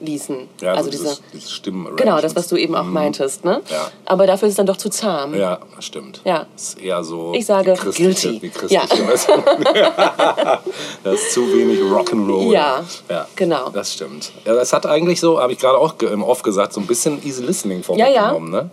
ließen. 0.00 0.48
Ja, 0.60 0.70
also, 0.70 0.78
also 0.78 0.90
dieses, 0.90 1.16
diese, 1.16 1.22
dieses 1.32 1.52
Stimmen. 1.52 1.96
Genau, 1.96 2.20
das, 2.20 2.36
was 2.36 2.48
du 2.48 2.56
eben 2.56 2.74
auch 2.74 2.84
mhm. 2.84 2.92
meintest. 2.92 3.44
Ne? 3.44 3.62
Ja. 3.70 3.90
Aber 4.04 4.26
dafür 4.26 4.48
ist 4.48 4.52
es 4.52 4.56
dann 4.56 4.66
doch 4.66 4.76
zu 4.76 4.90
zahm. 4.90 5.34
Ja, 5.34 5.58
stimmt. 5.78 6.20
Ja. 6.24 6.46
Ist 6.54 6.78
eher 6.80 7.02
so. 7.04 7.32
Ich 7.34 7.46
sage 7.46 7.76
wie 7.82 7.90
guilty. 7.90 8.42
Wie 8.42 8.52
ja. 8.68 8.82
das 11.04 11.20
ist 11.20 11.32
zu 11.32 11.42
wenig 11.52 11.80
Rock'n'Roll. 11.80 12.52
Ja, 12.52 12.84
ja, 13.08 13.26
genau. 13.36 13.70
Das 13.70 13.92
stimmt. 13.92 14.32
Ja, 14.44 14.54
das 14.54 14.72
hat 14.72 14.86
eigentlich 14.86 15.20
so, 15.20 15.40
habe 15.40 15.52
ich 15.52 15.58
gerade 15.58 15.78
auch 15.78 15.94
oft 16.22 16.44
gesagt, 16.44 16.72
so 16.72 16.80
ein 16.80 16.86
bisschen 16.86 17.24
Easy 17.24 17.42
Listening 17.42 17.82
vorgenommen. 17.82 18.14
Ja, 18.14 18.32
ja. 18.32 18.38
Ne? 18.38 18.70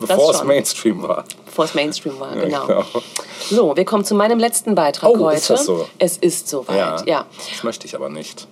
Bevor 0.00 0.30
es 0.30 0.44
Mainstream 0.44 1.02
war. 1.02 1.24
Bevor 1.46 1.64
es 1.64 1.74
Mainstream 1.74 2.18
war, 2.18 2.34
genau. 2.34 2.68
Ja, 2.68 2.82
genau. 2.82 3.02
So, 3.50 3.76
wir 3.76 3.84
kommen 3.84 4.04
zu 4.04 4.14
meinem 4.14 4.38
letzten 4.38 4.74
Beitrag 4.74 5.10
oh, 5.10 5.18
heute. 5.18 5.36
Ist 5.36 5.50
das 5.50 5.64
so? 5.64 5.86
Es 5.98 6.16
ist 6.16 6.48
soweit, 6.48 6.76
ja. 6.76 7.04
ja. 7.06 7.26
Das 7.50 7.62
möchte 7.62 7.86
ich 7.86 7.94
aber 7.94 8.08
nicht. 8.08 8.46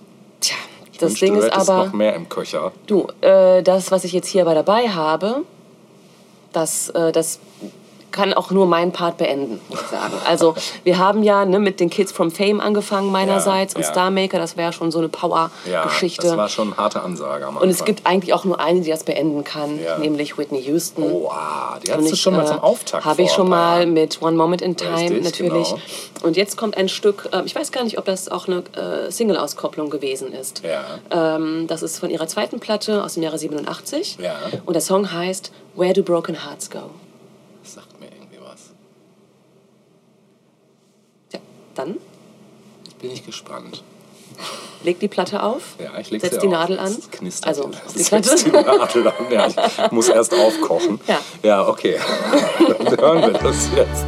Das 1.01 1.15
Ding 1.15 1.35
ist 1.35 1.51
aber. 1.51 1.85
Noch 1.85 1.93
mehr 1.93 2.15
im 2.15 2.29
Köcher. 2.29 2.71
Du, 2.87 3.07
äh, 3.21 3.61
das, 3.63 3.91
was 3.91 4.03
ich 4.03 4.13
jetzt 4.13 4.27
hier 4.27 4.43
aber 4.43 4.55
dabei 4.55 4.89
habe, 4.89 5.43
das, 6.53 6.89
äh, 6.89 7.11
das 7.11 7.39
kann 8.11 8.33
auch 8.33 8.51
nur 8.51 8.65
meinen 8.65 8.91
Part 8.91 9.17
beenden, 9.17 9.59
muss 9.69 9.81
ich 9.81 9.87
sagen. 9.87 10.13
Also 10.25 10.55
wir 10.83 10.97
haben 10.97 11.23
ja 11.23 11.45
ne, 11.45 11.59
mit 11.59 11.79
den 11.79 11.89
Kids 11.89 12.11
from 12.11 12.31
Fame 12.31 12.59
angefangen 12.59 13.11
meinerseits 13.11 13.73
ja, 13.73 13.77
und 13.77 13.83
ja. 13.83 13.91
Star 13.91 14.11
Maker, 14.11 14.37
das 14.37 14.57
wäre 14.57 14.73
schon 14.73 14.91
so 14.91 14.99
eine 14.99 15.09
Power-Geschichte. 15.09 16.27
Ja, 16.27 16.31
das 16.31 16.37
war 16.37 16.49
schon 16.49 16.67
eine 16.69 16.77
harte 16.77 17.01
Ansage 17.01 17.45
am 17.45 17.55
Anfang. 17.55 17.63
Und 17.63 17.69
es 17.69 17.85
gibt 17.85 18.05
eigentlich 18.05 18.33
auch 18.33 18.45
nur 18.45 18.59
eine, 18.59 18.81
die 18.81 18.89
das 18.89 19.03
beenden 19.03 19.43
kann, 19.43 19.79
nämlich 19.99 20.37
Whitney 20.37 20.61
Houston. 20.61 21.03
Oh, 21.03 21.29
ah, 21.31 21.79
die 21.85 21.91
hattest 21.91 22.11
du 22.11 22.15
schon 22.15 22.35
mal 22.35 22.43
äh, 22.43 22.47
zum 22.47 22.59
Auftakt 22.59 23.05
Habe 23.05 23.21
ich 23.23 23.31
schon 23.31 23.49
mal 23.49 23.85
mit 23.85 24.21
One 24.21 24.35
Moment 24.35 24.61
in 24.61 24.75
Time 24.75 24.97
Richtig, 24.97 25.23
natürlich. 25.23 25.69
Genau. 25.69 25.81
Und 26.23 26.37
jetzt 26.37 26.57
kommt 26.57 26.77
ein 26.77 26.89
Stück, 26.89 27.29
ähm, 27.31 27.43
ich 27.45 27.55
weiß 27.55 27.71
gar 27.71 27.83
nicht, 27.83 27.97
ob 27.97 28.05
das 28.05 28.29
auch 28.29 28.47
eine 28.47 28.63
äh, 28.75 29.11
Single-Auskopplung 29.11 29.89
gewesen 29.89 30.33
ist. 30.33 30.61
Ähm, 31.09 31.65
das 31.67 31.81
ist 31.81 31.99
von 31.99 32.09
ihrer 32.09 32.27
zweiten 32.27 32.59
Platte 32.59 33.03
aus 33.03 33.15
dem 33.15 33.23
Jahre 33.23 33.37
87 33.37 34.17
und 34.65 34.73
der 34.73 34.81
Song 34.81 35.11
heißt 35.11 35.51
Where 35.75 35.93
Do 35.93 36.03
Broken 36.03 36.43
Hearts 36.45 36.69
Go? 36.69 36.89
dann? 41.81 41.97
Bin 42.99 43.11
ich 43.11 43.25
gespannt. 43.25 43.83
Leg 44.83 44.99
die 44.99 45.07
Platte 45.07 45.43
auf, 45.43 45.61
ja, 45.77 45.99
ich 45.99 46.09
leg 46.09 46.21
setz 46.21 46.39
die 46.39 46.47
auf. 46.47 46.53
Nadel 46.53 46.79
an. 46.79 46.91
Es 46.97 47.11
knistert. 47.11 47.47
Also, 47.47 47.69
die 47.95 48.03
Platte. 48.03 48.35
die 48.35 48.49
Nadel 48.49 49.07
an. 49.07 49.13
Ja, 49.31 49.47
ich 49.47 49.91
muss 49.91 50.09
erst 50.09 50.33
aufkochen. 50.33 50.99
Ja, 51.07 51.19
ja 51.43 51.67
okay. 51.67 51.99
dann 52.85 52.99
hören 52.99 53.21
wir 53.21 53.33
das 53.33 53.69
jetzt. 53.75 54.05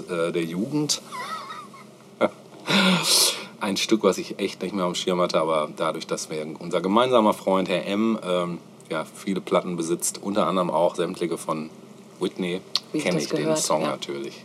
Äh, 0.00 0.32
der 0.32 0.44
Jugend. 0.44 1.02
Ein 3.60 3.76
Stück, 3.76 4.02
was 4.02 4.18
ich 4.18 4.38
echt 4.38 4.62
nicht 4.62 4.74
mehr 4.74 4.84
am 4.84 4.94
Schirm 4.94 5.20
hatte, 5.20 5.40
aber 5.40 5.68
dadurch, 5.76 6.06
dass 6.06 6.30
wir 6.30 6.46
unser 6.58 6.80
gemeinsamer 6.80 7.32
Freund 7.32 7.68
Herr 7.68 7.86
M. 7.86 8.18
Ähm, 8.22 8.58
ja, 8.90 9.04
viele 9.04 9.40
Platten 9.40 9.76
besitzt, 9.76 10.20
unter 10.22 10.46
anderem 10.46 10.70
auch 10.70 10.94
sämtliche 10.94 11.38
von 11.38 11.70
Whitney, 12.20 12.60
ich 12.92 13.02
kenne 13.02 13.16
das 13.16 13.24
ich 13.24 13.30
den 13.30 13.56
Song 13.56 13.82
ja. 13.82 13.88
natürlich. 13.88 14.44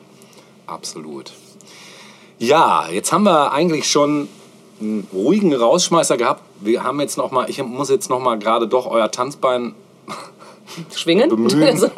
Absolut. 0.66 1.34
Ja, 2.38 2.88
jetzt 2.90 3.12
haben 3.12 3.24
wir 3.24 3.52
eigentlich 3.52 3.90
schon 3.90 4.30
einen 4.80 5.08
ruhigen 5.12 5.54
Rausschmeißer 5.54 6.16
gehabt. 6.16 6.42
Wir 6.62 6.84
haben 6.84 7.00
jetzt 7.02 7.18
noch 7.18 7.32
mal, 7.32 7.50
ich 7.50 7.62
muss 7.62 7.90
jetzt 7.90 8.10
noch 8.10 8.20
mal 8.20 8.40
gerade 8.40 8.68
doch 8.68 8.86
euer 8.86 9.12
Tanzbein 9.12 9.76
Schwingen? 10.96 11.30
bemühen. 11.30 11.92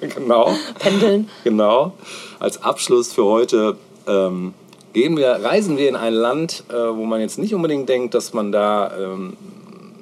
genau. 0.00 0.54
Pendeln. 0.78 1.28
Genau. 1.44 1.92
Als 2.38 2.62
Abschluss 2.62 3.12
für 3.12 3.24
heute 3.24 3.76
ähm, 4.06 4.54
gehen 4.92 5.16
wir, 5.16 5.28
reisen 5.28 5.76
wir 5.76 5.88
in 5.88 5.96
ein 5.96 6.14
Land, 6.14 6.64
äh, 6.68 6.74
wo 6.74 7.04
man 7.04 7.20
jetzt 7.20 7.38
nicht 7.38 7.54
unbedingt 7.54 7.88
denkt, 7.88 8.14
dass 8.14 8.32
man 8.32 8.52
da 8.52 8.96
ähm, 8.96 9.36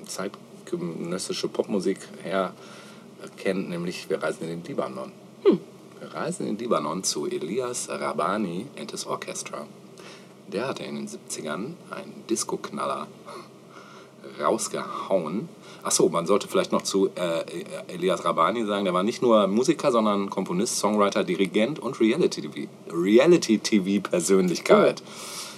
zeitgenössische 0.06 1.48
Popmusik 1.48 1.98
her 2.22 2.52
kennt, 3.36 3.68
nämlich 3.68 4.08
wir 4.08 4.22
reisen 4.22 4.44
in 4.44 4.48
den 4.48 4.64
Libanon. 4.64 5.12
Wir 6.00 6.14
reisen 6.14 6.46
in 6.46 6.56
den 6.56 6.64
Libanon 6.64 7.02
zu 7.02 7.26
Elias 7.26 7.88
Rabani 7.88 8.66
and 8.78 8.90
his 8.90 9.06
Orchestra. 9.06 9.66
Der 10.46 10.68
hatte 10.68 10.84
in 10.84 10.94
den 10.94 11.08
70ern 11.08 11.74
einen 11.90 12.24
Disco-Knaller 12.30 13.06
rausgehauen. 14.40 15.48
Achso, 15.82 16.08
man 16.08 16.26
sollte 16.26 16.48
vielleicht 16.48 16.72
noch 16.72 16.82
zu 16.82 17.08
äh, 17.14 17.92
Elias 17.92 18.24
Rabani 18.24 18.66
sagen, 18.66 18.84
der 18.84 18.94
war 18.94 19.02
nicht 19.02 19.22
nur 19.22 19.46
Musiker, 19.46 19.92
sondern 19.92 20.28
Komponist, 20.28 20.78
Songwriter, 20.78 21.24
Dirigent 21.24 21.78
und 21.78 22.00
Reality-TV 22.00 22.68
Reality-TV-Persönlichkeit. 22.90 25.02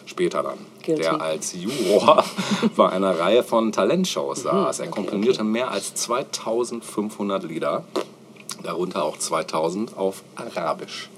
Später 0.06 0.42
dann. 0.42 0.59
Guilty. 0.82 1.02
Der 1.02 1.20
als 1.20 1.55
Juror 1.55 2.24
bei 2.76 2.88
einer 2.88 3.18
Reihe 3.18 3.44
von 3.44 3.70
Talentshows 3.70 4.42
saß. 4.42 4.80
Er 4.80 4.88
komponierte 4.88 5.44
mehr 5.44 5.70
als 5.70 5.94
2500 5.94 7.44
Lieder, 7.44 7.84
darunter 8.62 9.05
auch 9.05 9.18
2000 9.18 9.97
auf 9.97 10.22
Arabisch. 10.34 11.10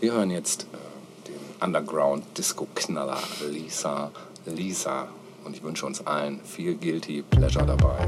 Wir 0.00 0.12
hören 0.12 0.30
jetzt 0.30 0.66
äh, 0.72 1.28
den 1.28 1.66
Underground-Disco-Knaller 1.66 3.18
Lisa 3.50 4.10
Lisa. 4.46 5.08
Und 5.48 5.56
ich 5.56 5.62
wünsche 5.62 5.86
uns 5.86 6.06
allen 6.06 6.40
viel 6.44 6.74
Guilty 6.74 7.22
Pleasure 7.22 7.64
dabei. 7.64 8.06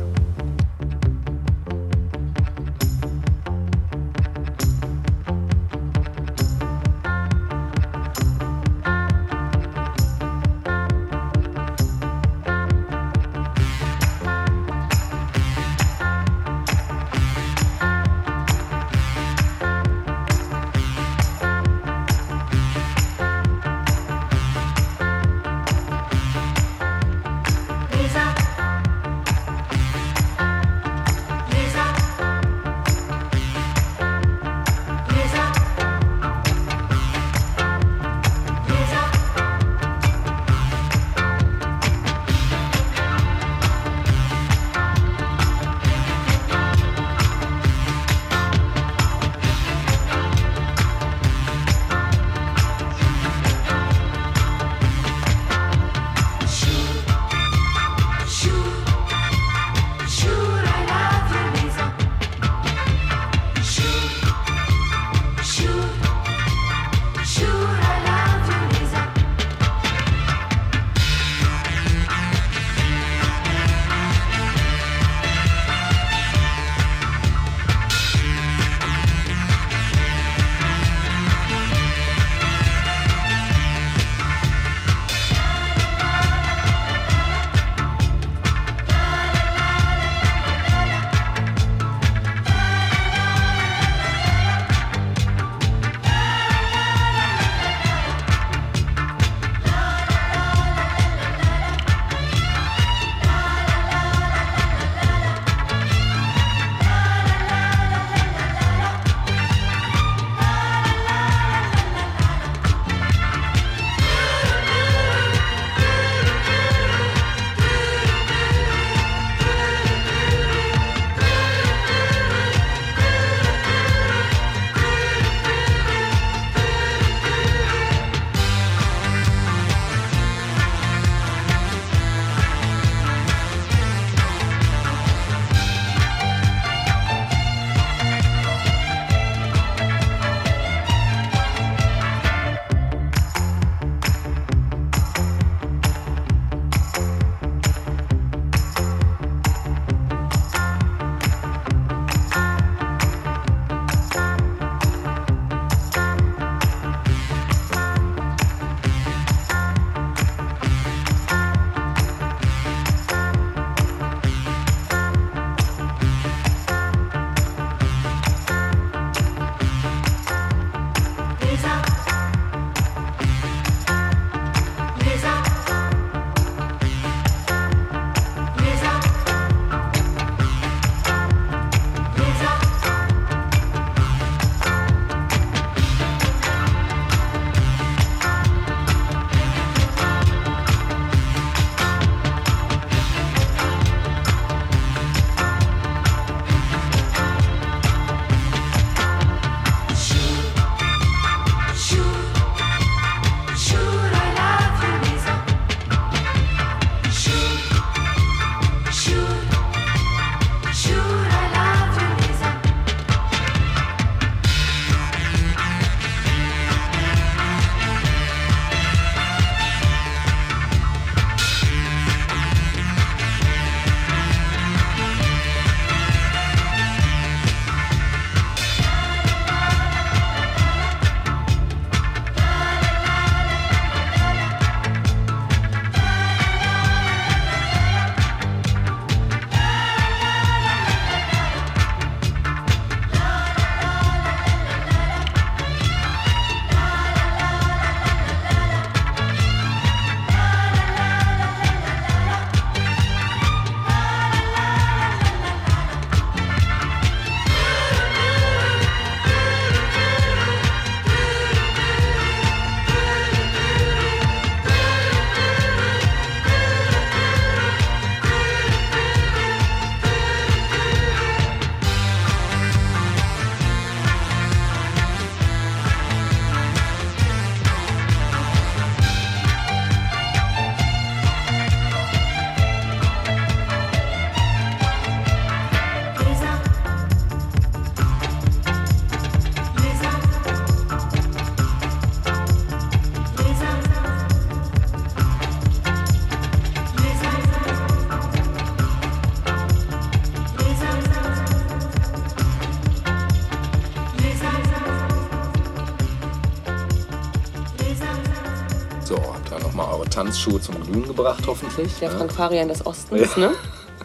Tanzschuhe 310.40 310.60
zum 310.60 310.82
Glühen 310.82 311.06
gebracht, 311.06 311.44
hoffentlich. 311.46 311.92
Der 312.00 312.10
ne? 312.10 312.16
Frank 312.16 312.32
Farian 312.32 312.68
des 312.68 312.84
Ostens, 312.86 313.36
Ja. 313.36 313.48
ne? 313.48 313.54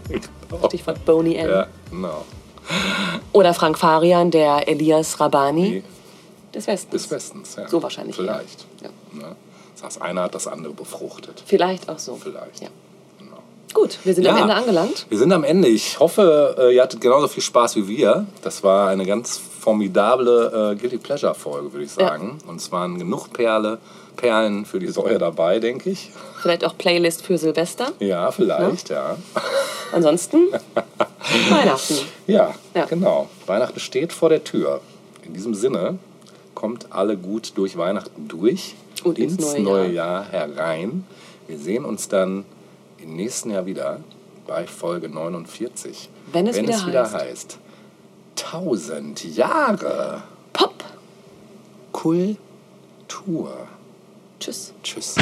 Stichwort 0.68 1.04
Boney 1.06 1.36
M. 1.36 1.50
Ja, 1.50 1.68
genau. 1.90 2.26
Oder 3.32 3.54
Frank 3.54 3.78
Farian, 3.78 4.32
der 4.32 4.68
Elias 4.68 5.20
Rabani 5.20 5.84
des 6.54 6.68
Westens. 6.68 6.92
Des 6.92 7.12
Westens, 7.12 7.56
ja. 7.56 7.68
So 7.70 7.82
wahrscheinlich, 7.82 8.16
Vielleicht. 8.16 8.66
Ja. 8.82 8.90
Ne? 9.14 9.36
Das 9.76 9.84
heißt, 9.84 10.02
einer 10.02 10.24
hat 10.24 10.36
das 10.36 10.48
andere 10.48 10.74
befruchtet. 10.74 11.42
Vielleicht 11.46 11.88
auch 11.90 12.00
so. 12.00 12.16
Vielleicht. 12.16 12.62
Ja. 12.62 12.68
Gut, 13.74 14.00
wir 14.06 14.14
sind 14.14 14.26
am 14.28 14.38
Ende 14.38 14.54
angelangt. 14.54 15.06
Wir 15.10 15.18
sind 15.18 15.34
am 15.34 15.44
Ende. 15.44 15.68
Ich 15.68 16.00
hoffe, 16.00 16.56
äh, 16.58 16.76
ihr 16.76 16.82
hattet 16.82 17.02
genauso 17.02 17.28
viel 17.28 17.44
Spaß 17.44 17.76
wie 17.76 17.88
wir. 17.90 18.26
Das 18.42 18.64
war 18.64 18.88
eine 18.90 19.06
ganz 19.06 19.38
formidable 19.38 20.72
äh, 20.74 20.80
Guilty 20.80 20.98
Pleasure 20.98 21.36
Folge, 21.36 21.74
würde 21.74 21.84
ich 21.86 21.96
Ja. 21.98 22.08
sagen. 22.08 22.38
Und 22.48 22.58
es 22.58 22.72
waren 22.72 22.98
genug 22.98 23.34
Perle, 23.34 23.80
Perlen 24.16 24.66
für 24.66 24.80
die 24.80 24.88
Säue 24.88 25.18
dabei, 25.18 25.60
denke 25.60 25.90
ich. 25.90 26.12
Vielleicht 26.42 26.66
auch 26.66 26.78
Playlist 26.78 27.24
für 27.24 27.38
Silvester. 27.38 27.92
Ja, 28.00 28.32
vielleicht, 28.32 28.90
ja. 28.90 29.18
Ansonsten 29.92 30.48
Weihnachten. 31.50 31.96
Ja, 32.28 32.54
genau. 32.90 33.30
Weihnachten 33.46 33.80
steht 33.80 34.14
vor 34.14 34.30
der 34.30 34.44
Tür. 34.44 34.82
In 35.24 35.34
diesem 35.34 35.54
Sinne, 35.54 35.98
kommt 36.54 36.92
alle 36.92 37.18
gut 37.18 37.54
durch 37.56 37.78
Weihnachten 37.78 38.28
durch 38.28 38.76
Und 39.04 39.20
ins 39.20 39.58
neue 39.58 39.92
Jahr 39.92 40.26
herein. 40.32 41.06
Wir 41.48 41.60
sehen 41.60 41.86
uns 41.86 42.08
dann 42.08 42.46
im 42.98 43.16
nächsten 43.16 43.52
Jahr 43.52 43.66
wieder 43.66 44.00
bei 44.48 44.66
Folge 44.66 45.10
49. 45.10 46.10
Wenn 46.32 46.48
es 46.48 46.58
wieder 46.60 46.88
wieder 46.88 47.04
heißt. 47.04 47.14
heißt 47.14 47.60
1000 48.38 49.36
Jahre 49.36 50.24
Pop. 50.54 50.74
Kultur. 51.92 53.54
Tschüss. 54.40 54.74
Tschüss. 54.84 55.16